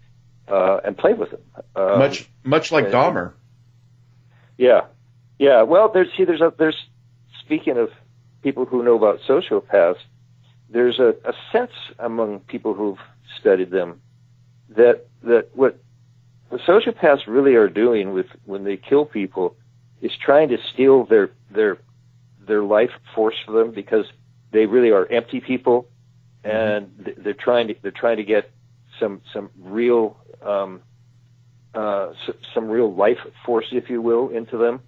[0.48, 1.42] uh, and play with them.
[1.76, 3.34] Um, much much like and, Dahmer.
[4.58, 4.82] Yeah,
[5.40, 5.64] yeah.
[5.64, 6.78] Well, there's see, there's a there's
[7.44, 7.90] speaking of
[8.42, 9.98] people who know about sociopaths,
[10.70, 13.00] there's a, a sense among people who've
[13.40, 14.02] studied them
[14.70, 15.78] that that what
[16.52, 19.56] the sociopaths really are doing with when they kill people
[20.02, 21.78] is trying to steal their their
[22.48, 24.06] their life force for them because
[24.54, 25.88] they really are empty people,
[26.44, 28.50] and th- they're trying to they're trying to get
[29.00, 30.82] some some real um,
[31.76, 34.80] uh, s- some real life force, if you will, into them,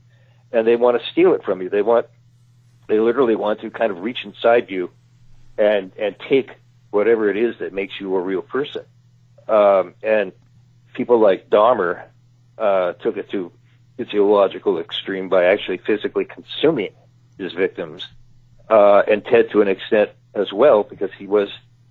[0.53, 1.69] and they want to steal it from you.
[1.69, 2.05] They want
[2.87, 4.91] they literally want to kind of reach inside you
[5.57, 6.51] and and take
[6.91, 8.83] whatever it is that makes you a real person.
[9.47, 10.31] Um, and
[10.93, 12.03] people like Dahmer
[12.57, 13.51] uh, took it to
[13.97, 16.93] its illogical extreme by actually physically consuming
[17.37, 18.07] his victims,
[18.69, 21.49] uh, and Ted to an extent as well because he was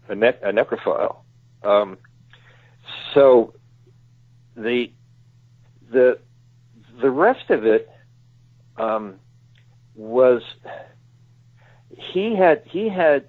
[0.09, 1.19] a, ne- a necrophile.
[1.63, 1.99] Um,
[3.15, 3.55] so
[4.57, 4.91] the
[5.91, 6.19] the
[7.01, 7.89] the rest of it
[8.77, 9.17] um,
[9.95, 10.43] was
[11.91, 13.27] he had he had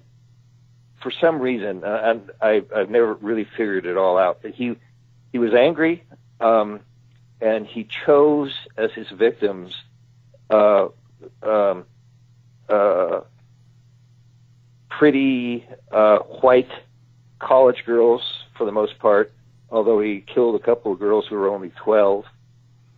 [1.02, 4.40] for some reason uh, and I, I've never really figured it all out.
[4.42, 4.76] But he
[5.32, 6.04] he was angry,
[6.40, 6.80] um,
[7.40, 9.74] and he chose as his victims
[10.50, 10.88] uh,
[11.42, 11.84] um,
[12.68, 13.20] uh,
[14.98, 16.70] pretty uh, white
[17.38, 18.22] college girls
[18.56, 19.32] for the most part.
[19.70, 22.24] Although he killed a couple of girls who were only twelve,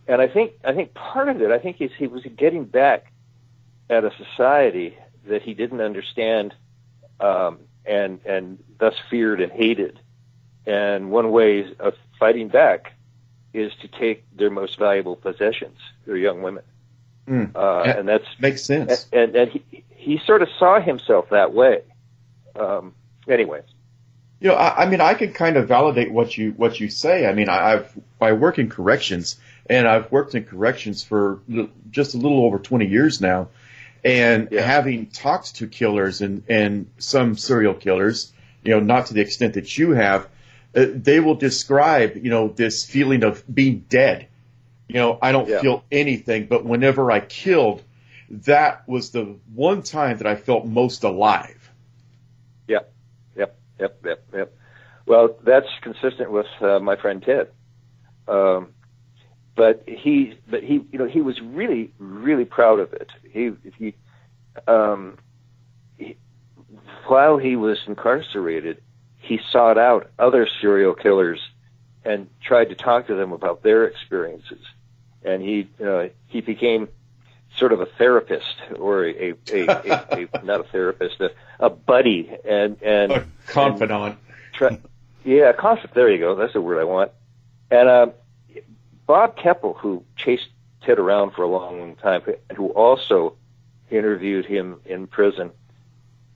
[0.07, 3.11] and I think I think part of it I think is he was getting back
[3.89, 4.95] at a society
[5.27, 6.53] that he didn't understand
[7.19, 9.99] um, and and thus feared and hated.
[10.65, 12.93] And one way of fighting back
[13.53, 16.63] is to take their most valuable possessions, their young women.
[17.29, 17.55] Mm.
[17.55, 19.05] Uh, Yeah, and that's makes sense.
[19.13, 21.83] And, and he he sort of saw himself that way.
[22.55, 22.93] Um,
[23.27, 23.61] anyway,
[24.39, 27.25] You know, I, I mean, I can kind of validate what you what you say.
[27.27, 29.39] I mean, I, I've I work in corrections,
[29.69, 33.49] and I've worked in corrections for l- just a little over twenty years now,
[34.03, 39.21] and having talked to killers and and some serial killers, you know, not to the
[39.21, 40.27] extent that you have,
[40.75, 44.28] uh, they will describe you know this feeling of being dead.
[44.89, 45.61] You know, I don't Yeah.
[45.61, 47.83] feel anything, but whenever I killed,
[48.31, 51.71] that was the one time that I felt most alive.
[52.67, 52.91] Yep,
[53.35, 54.57] yep, yep, yep, yep.
[55.05, 57.49] Well, that's consistent with uh, my friend Ted.
[58.27, 58.73] Um,
[59.55, 63.11] but he, but he, you know, he was really, really proud of it.
[63.31, 63.95] He, he,
[64.67, 65.17] um,
[65.97, 66.17] he,
[67.05, 68.81] while he was incarcerated,
[69.17, 71.39] he sought out other serial killers
[72.03, 74.65] and tried to talk to them about their experiences.
[75.23, 76.89] And he, uh, he became
[77.57, 82.31] sort of a therapist or a, a, a, a, not a therapist, a, a buddy
[82.47, 84.17] and, and A confidant.
[84.53, 84.79] Try,
[85.23, 85.93] yeah, concept.
[85.93, 86.35] There you go.
[86.35, 87.11] That's the word I want.
[87.69, 88.07] And uh,
[89.05, 90.47] Bob Keppel, who chased
[90.81, 92.21] Ted around for a long, long time,
[92.55, 93.35] who also
[93.89, 95.51] interviewed him in prison,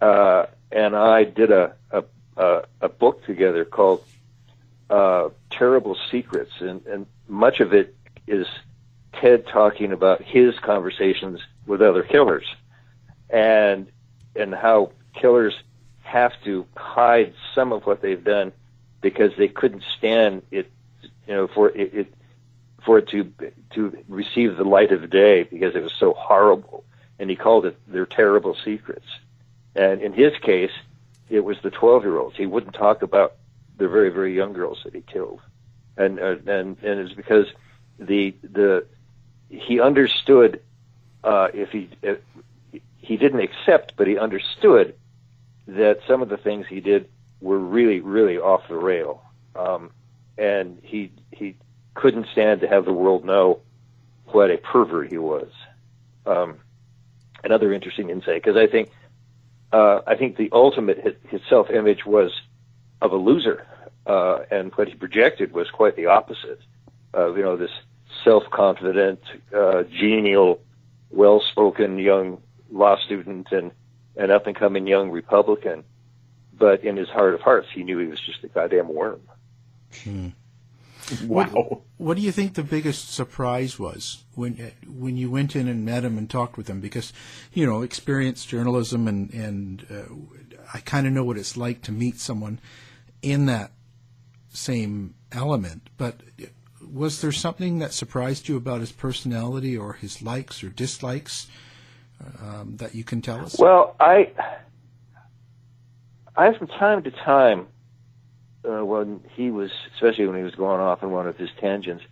[0.01, 2.03] uh, and I did a a,
[2.35, 4.03] a, a book together called
[4.89, 7.95] uh, "Terrible Secrets," and, and much of it
[8.27, 8.47] is
[9.19, 12.45] Ted talking about his conversations with other killers,
[13.29, 13.87] and
[14.35, 15.53] and how killers
[16.01, 18.51] have to hide some of what they've done
[19.01, 20.71] because they couldn't stand it,
[21.27, 22.13] you know, for it, it
[22.85, 23.31] for it to
[23.71, 26.83] to receive the light of day because it was so horrible.
[27.19, 29.05] And he called it their terrible secrets.
[29.75, 30.71] And in his case,
[31.29, 32.37] it was the 12 year olds.
[32.37, 33.35] He wouldn't talk about
[33.77, 35.41] the very, very young girls that he killed.
[35.97, 37.47] And, uh, and, and it's because
[37.99, 38.85] the, the,
[39.53, 40.61] he understood,
[41.23, 42.19] uh, if he, if,
[42.97, 44.95] he didn't accept, but he understood
[45.67, 47.09] that some of the things he did
[47.41, 49.21] were really, really off the rail.
[49.55, 49.91] Um,
[50.37, 51.55] and he, he
[51.93, 53.59] couldn't stand to have the world know
[54.27, 55.49] what a pervert he was.
[56.25, 56.59] Um,
[57.43, 58.89] another interesting insight, because I think,
[59.71, 62.31] uh, I think the ultimate his, his self-image was
[63.01, 63.67] of a loser,
[64.07, 66.61] uh, and what he projected was quite the opposite.
[67.13, 67.71] of you know, this
[68.23, 69.21] self-confident,
[69.55, 70.59] uh, genial,
[71.11, 73.71] well-spoken young law student and
[74.15, 75.83] an up-and-coming young Republican.
[76.57, 79.21] But in his heart of hearts, he knew he was just a goddamn worm.
[81.27, 81.49] What,
[81.97, 86.05] what do you think the biggest surprise was when when you went in and met
[86.05, 86.79] him and talked with him?
[86.79, 87.11] Because
[87.51, 91.91] you know, experienced journalism and and uh, I kind of know what it's like to
[91.91, 92.59] meet someone
[93.21, 93.71] in that
[94.49, 95.89] same element.
[95.97, 96.21] But
[96.93, 101.47] was there something that surprised you about his personality or his likes or dislikes
[102.39, 103.57] um, that you can tell us?
[103.57, 104.31] Well, I,
[106.35, 107.67] I from time to time,
[108.63, 112.03] uh, when he was, especially when he was going off on one of his tangents,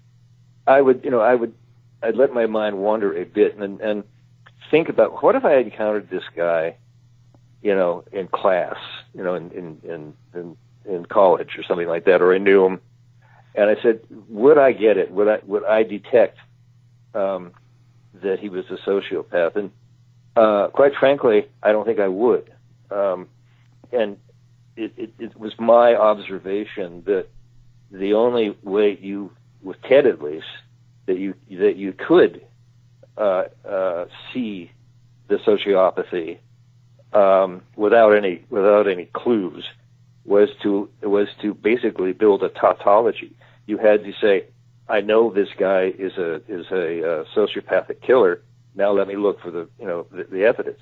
[0.68, 1.54] I would, you know, I would,
[2.02, 4.04] I'd let my mind wander a bit and and
[4.70, 6.76] think about what if I had encountered this guy,
[7.62, 8.78] you know, in class,
[9.14, 12.66] you know, in in in in, in college or something like that, or I knew
[12.66, 12.82] him
[13.56, 15.12] And I said, would I get it?
[15.12, 16.38] Would I would I detect
[17.14, 17.52] um,
[18.22, 19.56] that he was a sociopath?
[19.56, 19.72] And
[20.36, 22.52] uh, quite frankly, I don't think I would.
[22.90, 23.28] Um,
[23.92, 24.18] and
[24.78, 27.28] it, it, it was my observation that
[27.92, 29.32] the only way you,
[29.62, 30.46] with Ted at least,
[31.08, 32.46] that you that you could
[33.18, 34.72] uh, uh, see
[35.28, 36.38] the sociopathy
[37.14, 39.66] um, without any without any clues
[40.26, 43.34] was to was to basically build a tautology.
[43.66, 44.46] You had to say,
[44.88, 48.42] "I know this guy is a is a uh, sociopathic killer.
[48.76, 50.82] Now let me look for the you know the, the evidence."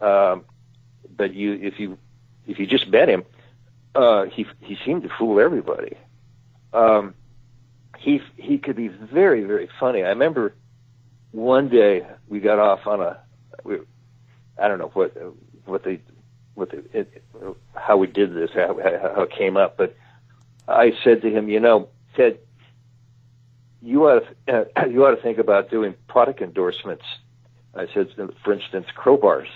[0.00, 0.44] Um,
[1.16, 1.98] but you if you
[2.46, 3.24] if you just met him,
[3.94, 5.96] uh, he he seemed to fool everybody.
[6.72, 7.14] Um,
[7.98, 10.02] he he could be very very funny.
[10.02, 10.54] I remember
[11.30, 13.20] one day we got off on a
[13.64, 13.78] we,
[14.58, 15.14] I don't know what
[15.66, 16.00] what the
[16.54, 17.24] what the it,
[17.74, 18.78] how we did this how,
[19.14, 19.96] how it came up, but
[20.68, 22.38] I said to him, you know, Ted,
[23.80, 27.04] you ought to, uh, you ought to think about doing product endorsements.
[27.74, 28.10] I said,
[28.44, 29.48] for instance, crowbars,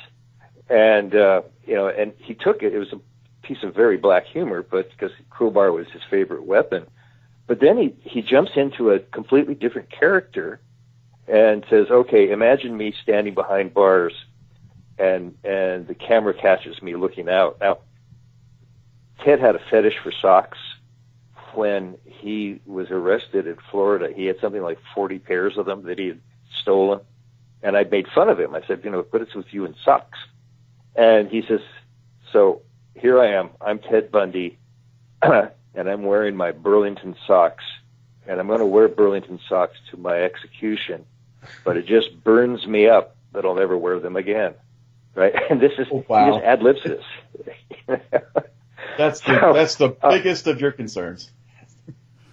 [0.68, 2.74] and uh, you know, and he took it.
[2.74, 3.00] It was a
[3.42, 6.86] piece of very black humor, but because crowbar was his favorite weapon.
[7.46, 10.60] But then he he jumps into a completely different character
[11.28, 14.14] and says, "Okay, imagine me standing behind bars,
[14.98, 17.78] and and the camera catches me looking out." Now,
[19.24, 20.58] Ted had a fetish for socks.
[21.54, 25.98] When he was arrested in Florida, he had something like 40 pairs of them that
[25.98, 26.20] he had
[26.60, 27.00] stolen,
[27.62, 28.54] and I made fun of him.
[28.54, 30.18] I said, "You know, but it's with you in socks?"
[30.94, 31.60] And he says,
[32.32, 32.62] "So
[32.94, 33.50] here I am.
[33.60, 34.58] I'm Ted Bundy,
[35.22, 37.64] and I'm wearing my Burlington socks,
[38.26, 41.06] and I'm going to wear Burlington socks to my execution."
[41.64, 44.54] but it just burns me up that I'll never wear them again.
[45.16, 45.34] Right?
[45.50, 46.32] And this is oh, wow.
[46.32, 47.04] just ad libs this.
[48.98, 51.30] that's the, so, that's the biggest uh, of your concerns.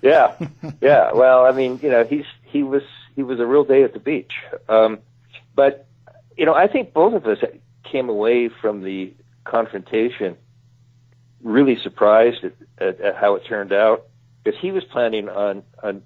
[0.01, 0.35] Yeah,
[0.81, 1.13] yeah.
[1.13, 2.81] Well, I mean, you know, he's he was
[3.15, 4.33] he was a real day at the beach.
[4.67, 4.99] Um,
[5.55, 5.87] but
[6.35, 7.37] you know, I think both of us
[7.89, 9.13] came away from the
[9.45, 10.35] confrontation
[11.41, 14.07] really surprised at, at, at how it turned out
[14.43, 16.01] because he was planning on on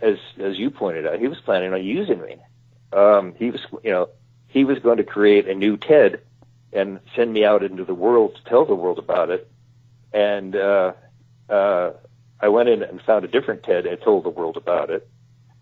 [0.00, 2.36] as as you pointed out, he was planning on using me.
[2.92, 4.08] Um, he was, you know,
[4.54, 6.20] he was going to create a new TED
[6.72, 9.50] and send me out into the world to tell the world about it.
[10.12, 10.92] And uh,
[11.50, 11.90] uh,
[12.40, 15.06] I went in and found a different TED and told the world about it.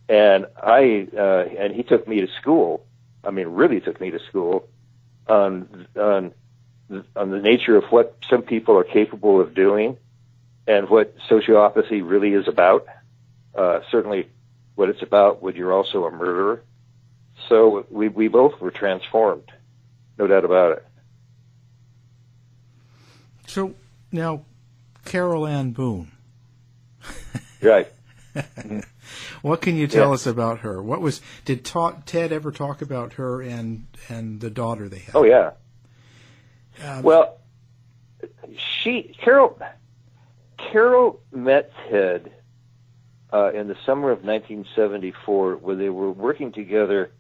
[0.09, 2.85] And I uh, and he took me to school.
[3.25, 4.69] I mean, really took me to school
[5.27, 6.35] on on
[7.17, 9.97] on the nature of what some people are capable of doing
[10.67, 12.87] and what sociopathy really is about
[13.55, 14.29] uh, certainly
[14.75, 16.63] what it's about when you're also a murderer.
[17.49, 19.51] So we we both were transformed,
[20.19, 20.87] no doubt about it.
[23.47, 23.75] So
[24.11, 24.45] now,
[25.05, 26.13] Carole Ann Boone.
[27.61, 27.89] right.
[29.43, 30.15] what can you tell yeah.
[30.15, 30.83] us about her?
[30.83, 35.15] What was did ta- Ted ever talk about her and and the daughter they had?
[35.15, 35.51] Oh yeah.
[36.83, 37.39] Um, well,
[38.57, 39.59] she Carole
[40.57, 42.33] Carole met Ted
[43.33, 47.13] uh, in the summer of 1974 where they were working together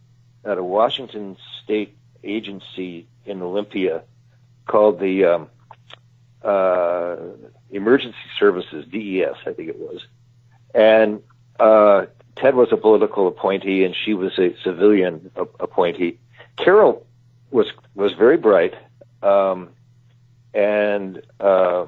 [0.45, 4.03] at a Washington state agency in Olympia
[4.66, 5.49] called the um,
[6.43, 7.16] uh,
[7.70, 10.05] Emergency Services, DES, I think it was.
[10.74, 11.22] And
[11.61, 15.30] uh, Ted was a political appointee and she was a civilian
[15.61, 16.18] appointee.
[16.57, 17.07] Carole
[17.51, 18.74] was was very bright
[19.22, 19.70] um,
[20.55, 21.86] and uh,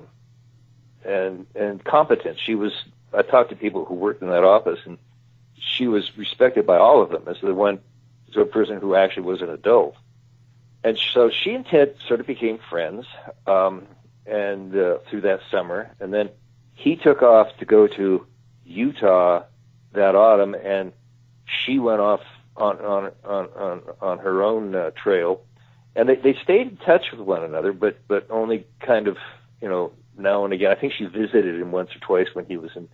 [1.04, 2.38] and and competent.
[2.38, 2.72] She was
[3.12, 4.98] I talked to people who worked in that office, and
[5.56, 7.78] she was respected by all of them as the one,
[8.34, 9.96] as a person who actually was an adult.
[10.82, 13.06] And so she and Ted sort of became friends,
[13.46, 13.86] um,
[14.26, 16.30] and uh, through that summer, and then
[16.74, 18.26] he took off to go to
[18.64, 19.44] Utah
[19.92, 20.92] that autumn, and
[21.46, 22.20] she went off
[22.56, 25.42] on on on on, on her own uh, trail,
[25.94, 29.16] and they they stayed in touch with one another, but but only kind of
[29.60, 30.70] you know now and again.
[30.70, 32.88] I think she visited him once or twice when he was in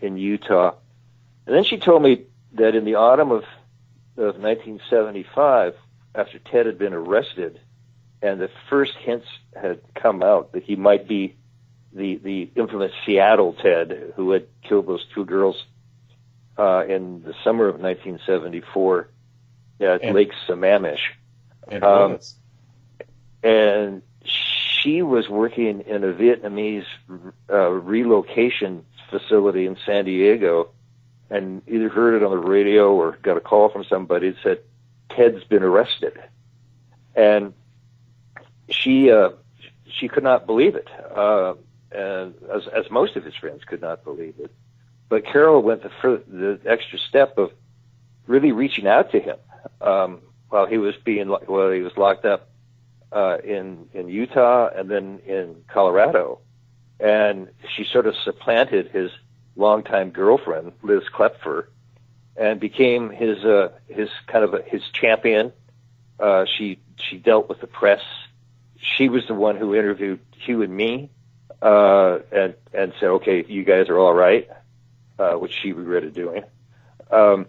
[0.00, 0.74] in Utah.
[1.46, 3.44] And then she told me that in the autumn of,
[4.18, 5.74] of 1975,
[6.14, 7.60] after Ted had been arrested,
[8.20, 11.36] and the first hints had come out that he might be
[11.92, 15.64] the the infamous Seattle Ted who had killed those two girls
[16.58, 19.08] uh, in the summer of 1974
[19.80, 20.98] at and, Lake Sammamish.
[21.68, 22.18] And, um,
[23.42, 26.86] and she was working in a Vietnamese
[27.50, 30.70] uh, relocation facility in San Diego
[31.30, 34.58] and either heard it on the radio or got a call from somebody that said
[35.10, 36.18] Ted's been arrested,
[37.14, 37.52] and
[38.70, 39.30] she uh,
[39.90, 41.54] she could not believe it, uh,
[41.92, 44.52] and as as most of his friends could not believe it.
[45.08, 47.52] but Carole went the, the extra step of
[48.26, 49.36] really reaching out to him
[49.80, 52.48] um, while he was being while he was locked up
[53.12, 56.40] uh, in in Utah and then in Colorado,
[57.00, 59.10] and she sort of supplanted his
[59.58, 61.66] longtime girlfriend Liz Kloepfer
[62.36, 65.52] and became his uh, his kind of a, his champion.
[66.18, 68.00] Uh, she she dealt with the press.
[68.78, 71.10] She was the one who interviewed Hugh and me,
[71.60, 74.48] uh, and and said, "Okay, you guys are all right,"
[75.18, 76.44] uh, which she regretted doing.
[77.10, 77.46] Um,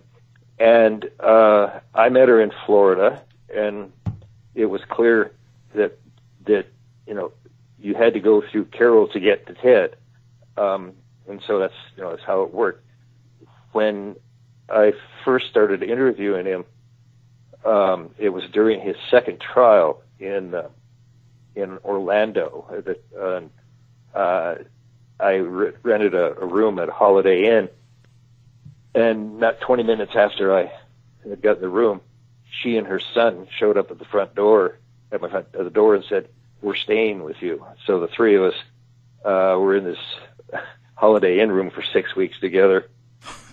[0.57, 3.21] and uh, I met her in Florida,
[3.53, 3.93] and
[4.55, 5.31] it was clear
[5.75, 5.99] that
[6.45, 6.65] that
[7.05, 7.31] you know
[7.79, 9.95] you had to go through Carole to get to Ted,
[10.57, 10.93] um,
[11.29, 12.83] and so that's you know that's how it worked.
[13.71, 14.15] When
[14.67, 16.65] I first started interviewing him,
[17.63, 20.69] um, it was during his second trial in uh,
[21.55, 22.83] in Orlando.
[22.85, 23.03] That
[24.15, 24.55] uh, uh,
[25.19, 27.69] I re- rented a, a room at Holiday Inn,
[28.95, 30.71] and not 20 minutes after I
[31.27, 32.01] had got in the room,
[32.61, 34.77] she and her son showed up at the front door
[35.11, 36.27] at my front at the door and said,
[36.61, 38.55] "We're staying with you." So the three of us
[39.23, 39.99] uh, were in this
[40.99, 42.89] Holiday Inn room for six weeks together,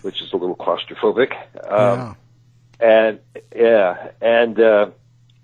[0.03, 1.33] which is a little claustrophobic.
[1.71, 2.17] Um,
[2.79, 3.21] And
[3.55, 4.91] yeah, and uh,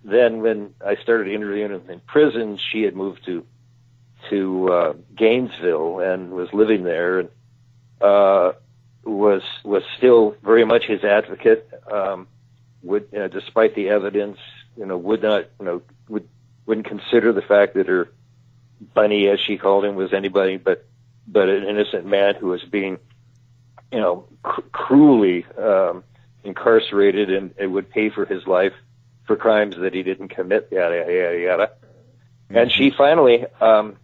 [0.05, 3.47] then when I started interviewing him in prison, she had moved to
[4.31, 7.29] to uh, Gainesville and was living there, and
[8.01, 8.53] uh,
[9.05, 11.69] was was still very much his advocate.
[11.91, 12.27] Um,
[12.83, 14.39] would, you know, despite the evidence,
[14.77, 16.29] you know, would not, you know, would
[16.67, 18.11] wouldn't consider the fact that her
[18.93, 20.85] bunny, as she called him, was anybody but
[21.27, 22.99] but an innocent man who was being,
[23.91, 26.05] you know, cr- cruelly um,
[26.45, 28.75] incarcerated and it would pay for his life
[29.25, 30.69] for crimes that he didn't commit.
[30.71, 31.71] Yada yada yada yada.
[32.51, 33.97] And she finally um,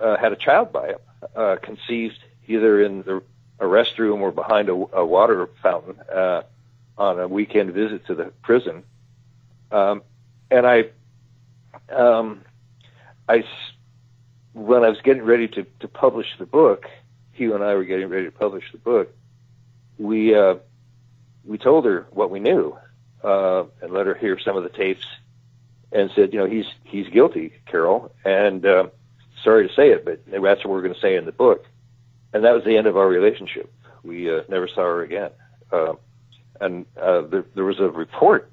[0.00, 0.98] uh, had a child by him,
[1.34, 3.22] uh, conceived either in the
[3.58, 6.42] a restroom or behind a, a water fountain uh,
[6.98, 8.82] on a weekend visit to the prison.
[9.70, 10.02] Um,
[10.50, 10.90] and I,
[11.90, 12.42] um,
[13.28, 13.44] I,
[14.56, 16.86] when I was getting ready to, to publish the book,
[17.32, 19.14] Hugh and I were getting ready to publish the book.
[19.98, 20.56] We uh,
[21.44, 22.76] we told her what we knew
[23.22, 25.06] uh, and let her hear some of the tapes,
[25.92, 28.88] and said, you know, he's he's guilty, Carole, and uh,
[29.44, 31.66] sorry to say it, but that's what we're going to say in the book.
[32.32, 33.70] And that was the end of our relationship.
[34.02, 35.30] We uh, never saw her again.
[35.70, 35.94] Uh,
[36.60, 38.50] and uh, there, there was a report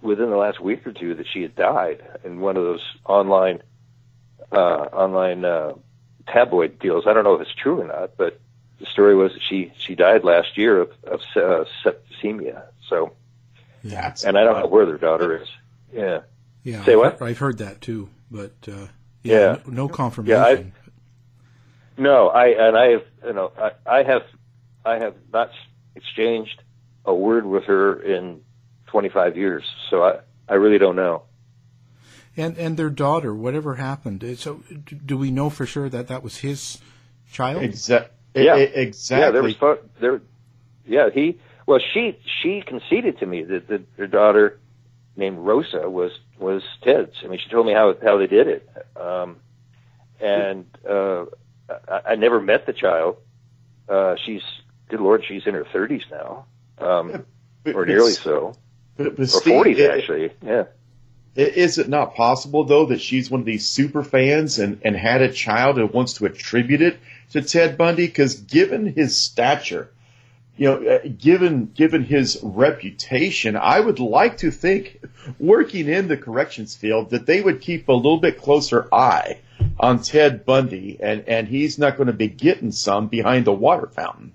[0.00, 3.62] within the last week or two that she had died in one of those online
[4.52, 4.56] uh,
[4.92, 5.74] online uh,
[6.26, 7.06] tabloid deals.
[7.06, 8.40] I don't know if it's true or not, but
[8.80, 12.64] the story was that she she died last year of, of uh, septicemia.
[12.88, 13.12] So,
[13.82, 14.14] Yeah.
[14.24, 15.48] and I don't know where their daughter is.
[15.92, 16.20] Yeah.
[16.64, 17.22] Yeah, Say I've- what?
[17.22, 18.88] I've heard that too, but uh,
[19.22, 19.34] Yeah.
[19.40, 20.72] yeah, no, no confirmation.
[21.96, 24.22] No, I and I have you know I, I have
[24.84, 25.50] I have not
[25.96, 26.62] exchanged
[27.04, 28.40] a word with her in
[28.86, 31.22] 25 years, so I I really don't know.
[32.38, 34.22] And and their daughter, whatever happened?
[34.22, 34.62] uh, So,
[35.04, 36.78] do we know for sure that that was his
[37.32, 37.62] child?
[37.62, 39.24] Exa- yeah, exactly.
[39.26, 40.20] Yeah, there was pho- there.
[40.86, 41.38] Yeah, he.
[41.66, 44.58] Well, she she conceded to me that, that their daughter,
[45.16, 47.16] named Rosa, was was Ted's.
[47.24, 48.68] I mean, she told me how how they did it.
[48.96, 49.36] Um,
[50.20, 51.24] and uh,
[51.88, 53.16] I, I never met the child.
[53.88, 54.42] Uh, she's
[54.88, 56.44] good lord, she's in her thirties now,
[56.78, 57.24] um,
[57.64, 58.54] but- or nearly s- so,
[58.96, 60.30] But, but or forties actually.
[60.42, 60.64] Yeah.
[61.34, 65.22] Is it not possible though that she's one of these super fans and, and had
[65.22, 66.98] a child and wants to attribute it
[67.30, 68.06] to Ted Bundy?
[68.06, 69.90] Because given his stature,
[70.56, 75.00] you know, uh, given given his reputation, I would like to think,
[75.38, 79.38] working in the corrections field, that they would keep a little bit closer eye
[79.78, 83.86] on Ted Bundy, and and he's not going to be getting some behind the water
[83.86, 84.32] fountain.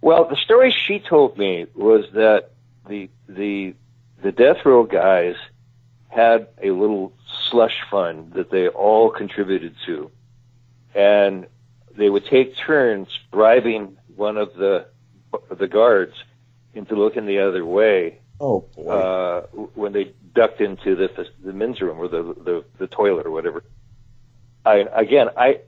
[0.00, 2.50] Well, the story she told me was that
[2.88, 3.74] the the
[4.22, 5.36] the death row guys
[6.08, 7.12] had a little
[7.50, 10.10] slush fund that they all contributed to,
[10.94, 11.46] and
[11.96, 14.86] they would take turns bribing one of the
[15.50, 16.14] the guards
[16.74, 18.90] into looking the other way Oh boy!
[18.90, 19.40] uh,
[19.74, 23.64] when they ducked into the the men's room or the the, the toilet or whatever.
[24.64, 25.60] I again, I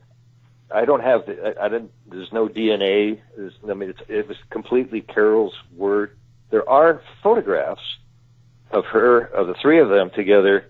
[0.75, 1.93] I don't have the, I, I didn't.
[2.07, 3.21] There's no DNA.
[3.37, 6.17] There's, I mean, it's, it was completely Carole's word.
[6.51, 7.83] There are photographs
[8.73, 10.67] of her of the three of them together,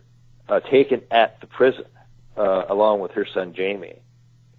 [0.48, 1.84] uh, taken at the prison,
[2.36, 4.00] uh, along with her son Jamie.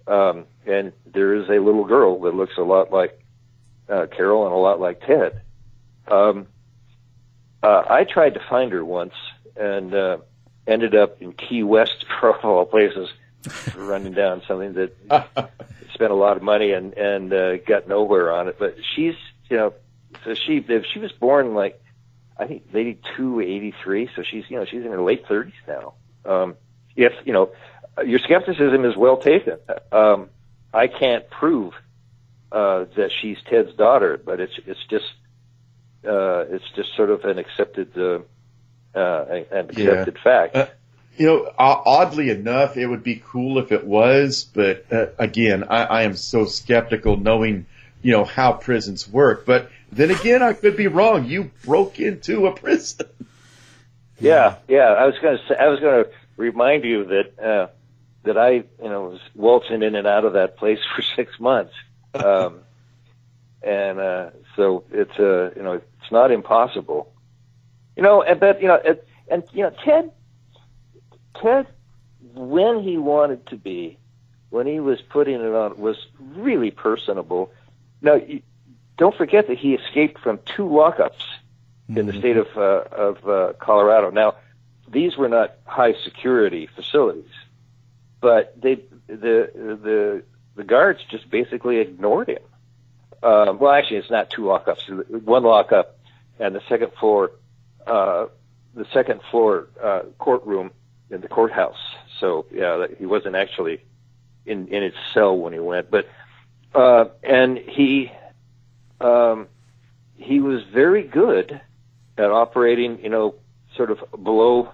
[0.06, 3.18] Um, and there is a little girl that looks a lot like
[3.88, 5.40] uh, Carole and a lot like Ted.
[6.08, 6.46] Um,
[7.62, 9.14] uh, I tried to find her once
[9.56, 10.18] and uh,
[10.66, 13.08] ended up in Key West, for all places,
[13.74, 14.96] running down something that
[15.94, 18.56] spent a lot of money and and uh, got nowhere on it.
[18.58, 19.14] But she's
[19.48, 19.74] you know,
[20.24, 21.80] so she if she was born like
[22.36, 25.94] I think 82, 83, so she's you know she's in her late 30s now.
[26.24, 26.56] Um,
[26.96, 27.52] if you know
[28.04, 29.58] your skepticism is well taken.
[29.92, 30.28] Um,
[30.72, 31.74] I can't prove
[32.50, 35.04] uh, that she's Ted's daughter, but it's it's just
[36.06, 38.20] uh, it's just sort of an accepted uh,
[38.98, 40.22] uh, an accepted Yeah.
[40.22, 40.56] fact.
[40.56, 40.66] Uh,
[41.16, 45.84] you know, oddly enough, it would be cool if it was, but uh, again, I,
[45.84, 47.66] I am so skeptical knowing,
[48.02, 49.46] you know, how prisons work.
[49.46, 51.24] But then again, I could be wrong.
[51.26, 53.06] You broke into a prison.
[54.20, 54.92] Yeah, yeah.
[54.92, 57.66] I was going to I was going to remind you that uh,
[58.24, 61.74] that I, you know, was waltzing in and out of that place for six months,
[62.14, 62.60] um,
[63.62, 67.12] and uh, so it's uh, you know, it's not impossible.
[67.96, 70.10] You know, and but you know, it, and you know, Ted,
[71.40, 71.66] Ted,
[72.34, 73.98] when he wanted to be,
[74.50, 77.52] when he was putting it on, was really personable.
[78.02, 78.20] Now,
[78.96, 81.22] don't forget that he escaped from two lockups
[81.88, 84.10] in the state of uh, of uh, Colorado.
[84.10, 84.36] Now,
[84.88, 87.30] these were not high security facilities,
[88.20, 88.76] but they
[89.06, 90.22] the the
[90.54, 92.42] the guards just basically ignored him.
[93.22, 95.22] Um, well, actually, it's not two lockups.
[95.24, 95.98] One lockup,
[96.38, 97.32] and the second floor,
[97.86, 98.26] uh,
[98.74, 100.70] the second floor uh, courtroom
[101.10, 101.78] in the courthouse.
[102.20, 103.82] So yeah, he wasn't actually
[104.46, 106.06] in in his cell when he went, but
[106.74, 108.10] uh, and he
[109.00, 109.48] um,
[110.16, 111.60] he was very good
[112.16, 113.34] at operating, you know,
[113.76, 114.72] sort of below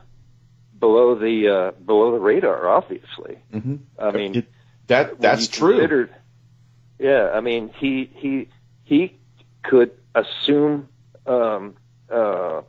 [0.79, 2.69] below the uh, below the radar.
[2.69, 3.77] Obviously, Mm-hmm.
[3.99, 4.47] I mean
[4.87, 6.09] that that's true.
[6.99, 8.49] yeah, I mean he he
[8.85, 9.17] he
[9.63, 10.89] could assume
[11.27, 11.77] um,
[12.11, 12.63] uh,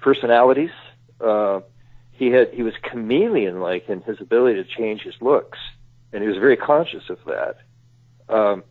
[0.00, 0.70] personalities.
[1.20, 1.60] Uh,
[2.12, 5.58] he had he was chameleon like in his ability to change his looks,
[6.12, 7.56] and he was very conscious of that.
[8.34, 8.64] Um,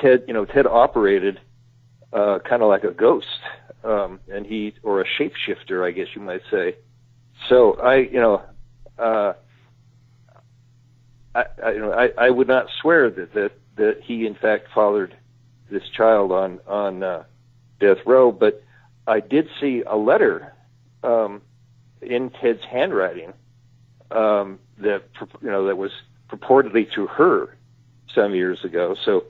[0.00, 1.40] Ted, you know, Ted operated
[2.16, 3.26] uh, kind of like a ghost,
[3.84, 6.76] um, and he or a shapeshifter, I guess you might say.
[7.48, 8.42] So I, you know,
[8.98, 9.34] uh,
[11.34, 14.68] I, I, you know, I, I would not swear that, that that he in fact
[14.74, 15.14] fathered
[15.70, 17.24] this child on on uh,
[17.80, 18.62] death row, but
[19.06, 20.54] I did see a letter
[21.04, 21.42] um,
[22.00, 23.34] in Ted's handwriting
[24.10, 25.02] um, that
[25.42, 25.90] you know that was
[26.30, 27.56] purportedly to her
[28.14, 28.96] some years ago.
[29.04, 29.24] So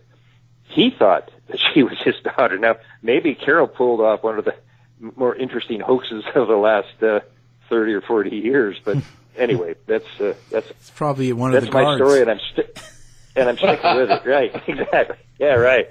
[0.69, 2.59] he thought that she was his daughter.
[2.59, 4.55] Now maybe Carole pulled off one of the
[5.17, 7.21] more interesting hoaxes of the last uh,
[7.69, 8.97] thirty or forty years, but
[9.37, 11.99] anyway, that's uh, that's It's probably one of that's the my guards.
[12.05, 12.83] story, and I'm sti-
[13.37, 14.27] and I'm sticking with it.
[14.27, 14.55] Right?
[14.69, 15.17] Exactly.
[15.39, 15.55] Yeah.
[15.55, 15.89] Right.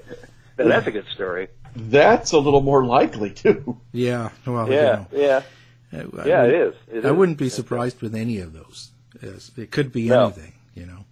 [0.57, 1.49] Now, that's a good story.
[1.75, 3.77] That's a little more likely too.
[3.91, 4.29] Yeah.
[4.45, 5.05] Well, Yeah.
[5.11, 5.23] you know.
[5.23, 5.41] Yeah.
[5.93, 6.75] Uh, I Yeah, it mean, is.
[6.93, 7.15] It I is.
[7.17, 8.89] wouldn't be surprised with any of those.
[9.57, 10.23] It could be No.
[10.25, 11.05] anything, you know.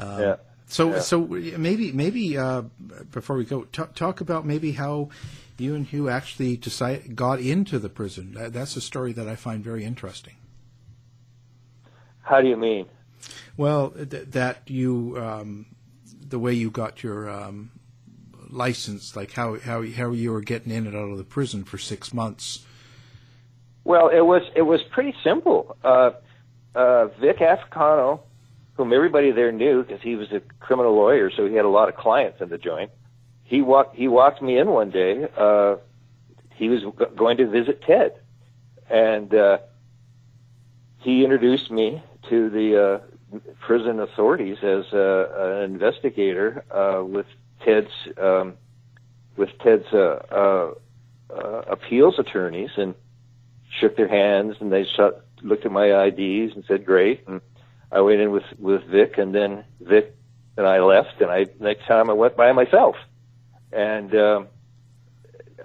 [0.00, 0.36] Um, Yeah.
[0.72, 1.00] So, Yeah.
[1.00, 2.62] so maybe, maybe uh,
[3.10, 5.10] before we go, talk, talk about maybe how
[5.58, 8.32] you and Hugh actually decide, got into the prison.
[8.32, 10.32] That, that's a story that I find very interesting.
[12.22, 12.86] How do you mean?
[13.58, 15.66] Well, th- that you, um,
[16.26, 17.72] the way you got your um,
[18.48, 21.76] license, like how how how you were getting in and out of the prison for
[21.76, 22.64] six months.
[23.84, 25.76] Well, it was it was pretty simple.
[25.84, 26.12] Uh,
[26.74, 28.20] uh, Vic Africano,
[28.74, 31.88] whom everybody there knew because he was a criminal lawyer, so he had a lot
[31.88, 32.90] of clients in the joint.
[33.44, 35.28] He walked he walked me in one day.
[35.36, 35.76] Uh,
[36.54, 38.14] he was g- going to visit Ted,
[38.88, 39.58] and uh,
[40.98, 47.26] he introduced me to the uh, prison authorities as uh, an investigator uh, with
[47.64, 48.54] Ted's um,
[49.36, 50.74] with Ted's uh, uh,
[51.34, 52.94] uh, appeals attorneys and
[53.80, 57.40] shook their hands and they shut, looked at my IDs and said great and
[57.92, 60.14] I went in with with Vic and then Vic
[60.56, 62.96] and I left and I next time I went by myself
[63.72, 64.48] and um,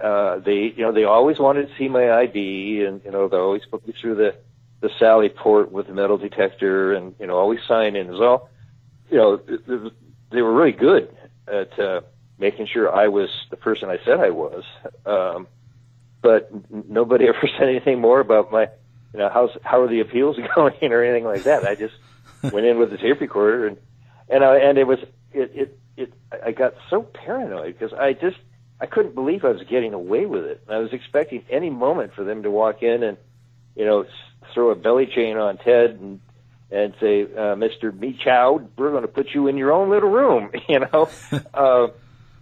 [0.00, 3.36] uh, they you know they always wanted to see my ID and you know they
[3.36, 4.34] always put me through the
[4.80, 8.06] the Sally port with the metal detector and you know always sign in.
[8.06, 8.50] It was all
[9.10, 9.92] you know th- th-
[10.30, 11.14] they were really good
[11.46, 12.00] at uh,
[12.38, 14.64] making sure I was the person I said I was.
[15.04, 15.48] Um,
[16.22, 18.68] but nobody ever said anything more about my,
[19.12, 21.64] you know, how's how are the appeals going or anything like that.
[21.64, 21.94] I just
[22.52, 23.76] went in with the tape recorder and
[24.28, 24.98] and I, and it was
[25.32, 26.12] it it it
[26.44, 28.36] I got so paranoid because I just
[28.80, 30.62] I couldn't believe I was getting away with it.
[30.68, 33.16] I was expecting any moment for them to walk in and
[33.74, 34.08] you know s-
[34.54, 36.20] throw a belly chain on Ted and
[36.70, 37.98] and say, uh, Mr.
[37.98, 41.08] Michaud, we're going to put you in your own little room, you know.
[41.54, 41.88] uh,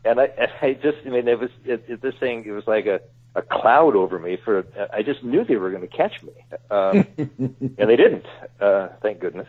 [0.04, 2.44] and I, and I just, I mean, it was it, it, this thing.
[2.44, 3.00] It was like a
[3.34, 4.36] a cloud over me.
[4.44, 6.32] For I just knew they were going to catch me,
[6.70, 8.26] um, and they didn't.
[8.60, 9.48] Uh, thank goodness.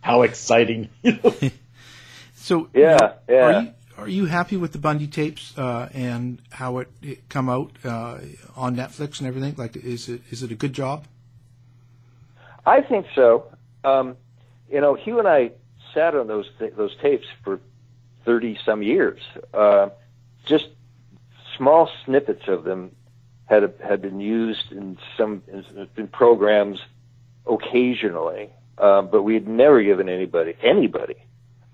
[0.00, 0.88] How exciting!
[2.34, 3.34] so yeah, yeah.
[3.36, 7.48] Are you, are you happy with the Bundy tapes uh, and how it, it come
[7.48, 8.18] out uh,
[8.56, 9.54] on Netflix and everything?
[9.56, 11.06] Like, is it is it a good job?
[12.64, 13.50] I think so.
[13.82, 14.16] Um,
[14.70, 15.52] you know, Hugh and I
[15.94, 17.60] sat on those th- those tapes for
[18.24, 19.20] thirty some years.
[19.52, 19.88] Uh,
[20.44, 20.68] just
[21.56, 22.94] small snippets of them
[23.46, 26.78] had had been used in some in, in programs
[27.46, 28.50] occasionally,
[28.80, 31.16] uh, but we had never given anybody anybody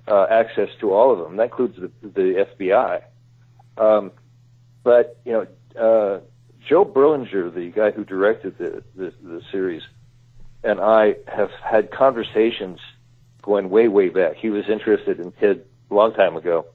[0.07, 1.37] uh, access to all of them.
[1.37, 3.03] That includes the, the FBI.
[3.77, 4.13] Um,
[4.83, 5.47] but you know,
[5.81, 6.21] uh,
[6.69, 9.83] Joe Berlinger, the guy who directed the, the the series,
[10.63, 12.81] and I have had conversations
[13.43, 14.37] going way way back.
[14.37, 16.67] He was interested in Ted a long time ago,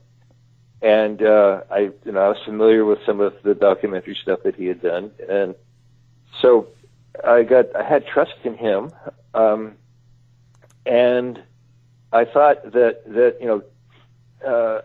[0.82, 4.54] and uh, I you know I was familiar with some of the documentary stuff that
[4.54, 5.54] he had done, and
[6.40, 6.68] so
[7.24, 8.92] I got I had trust in him,
[9.34, 9.76] um,
[10.86, 11.42] and
[12.12, 13.62] I thought that that you know
[14.46, 14.82] uh,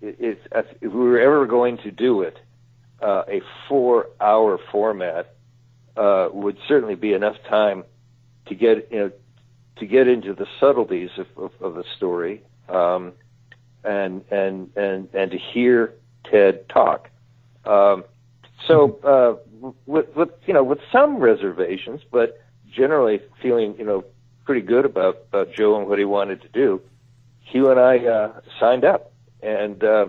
[0.00, 2.38] if, if we were ever going to do it,
[3.02, 5.34] uh, a four-hour format
[5.96, 7.84] uh, would certainly be enough time
[8.46, 9.10] to get you know
[9.76, 13.12] to get into the subtleties of, of, of the story um,
[13.82, 15.94] and and and and to hear
[16.30, 17.10] Ted talk.
[17.64, 18.04] Um,
[18.66, 24.04] so uh, with, with you know with some reservations, but generally feeling you know
[24.44, 26.80] pretty good about, about Joe and what he wanted to do,
[27.40, 30.06] Hugh and I uh, signed up, and uh,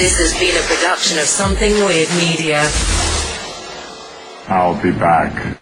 [0.00, 2.68] This has been a production of Something Weird Media.
[4.48, 5.60] I'll be back.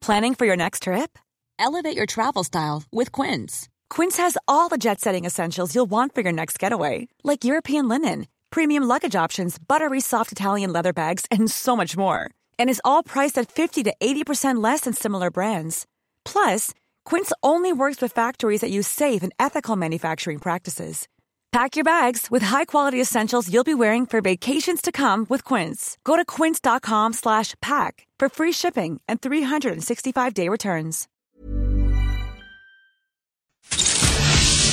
[0.00, 1.16] Planning for your next trip?
[1.60, 3.68] Elevate your travel style with Quince.
[3.88, 7.86] Quince has all the jet setting essentials you'll want for your next getaway, like European
[7.86, 12.32] linen, premium luggage options, buttery soft Italian leather bags, and so much more.
[12.58, 15.86] And is all priced at 50 to 80% less than similar brands.
[16.24, 16.74] Plus,
[17.04, 21.06] Quince only works with factories that use safe and ethical manufacturing practices.
[21.54, 25.96] Pack your bags with high-quality essentials you'll be wearing for vacations to come with Quince.
[26.02, 31.06] Go to quince.com slash pack for free shipping and 365-day returns.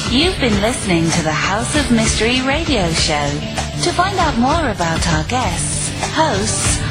[0.10, 3.30] You've been listening to the House of Mystery radio show.
[3.84, 6.91] To find out more about our guests, hosts,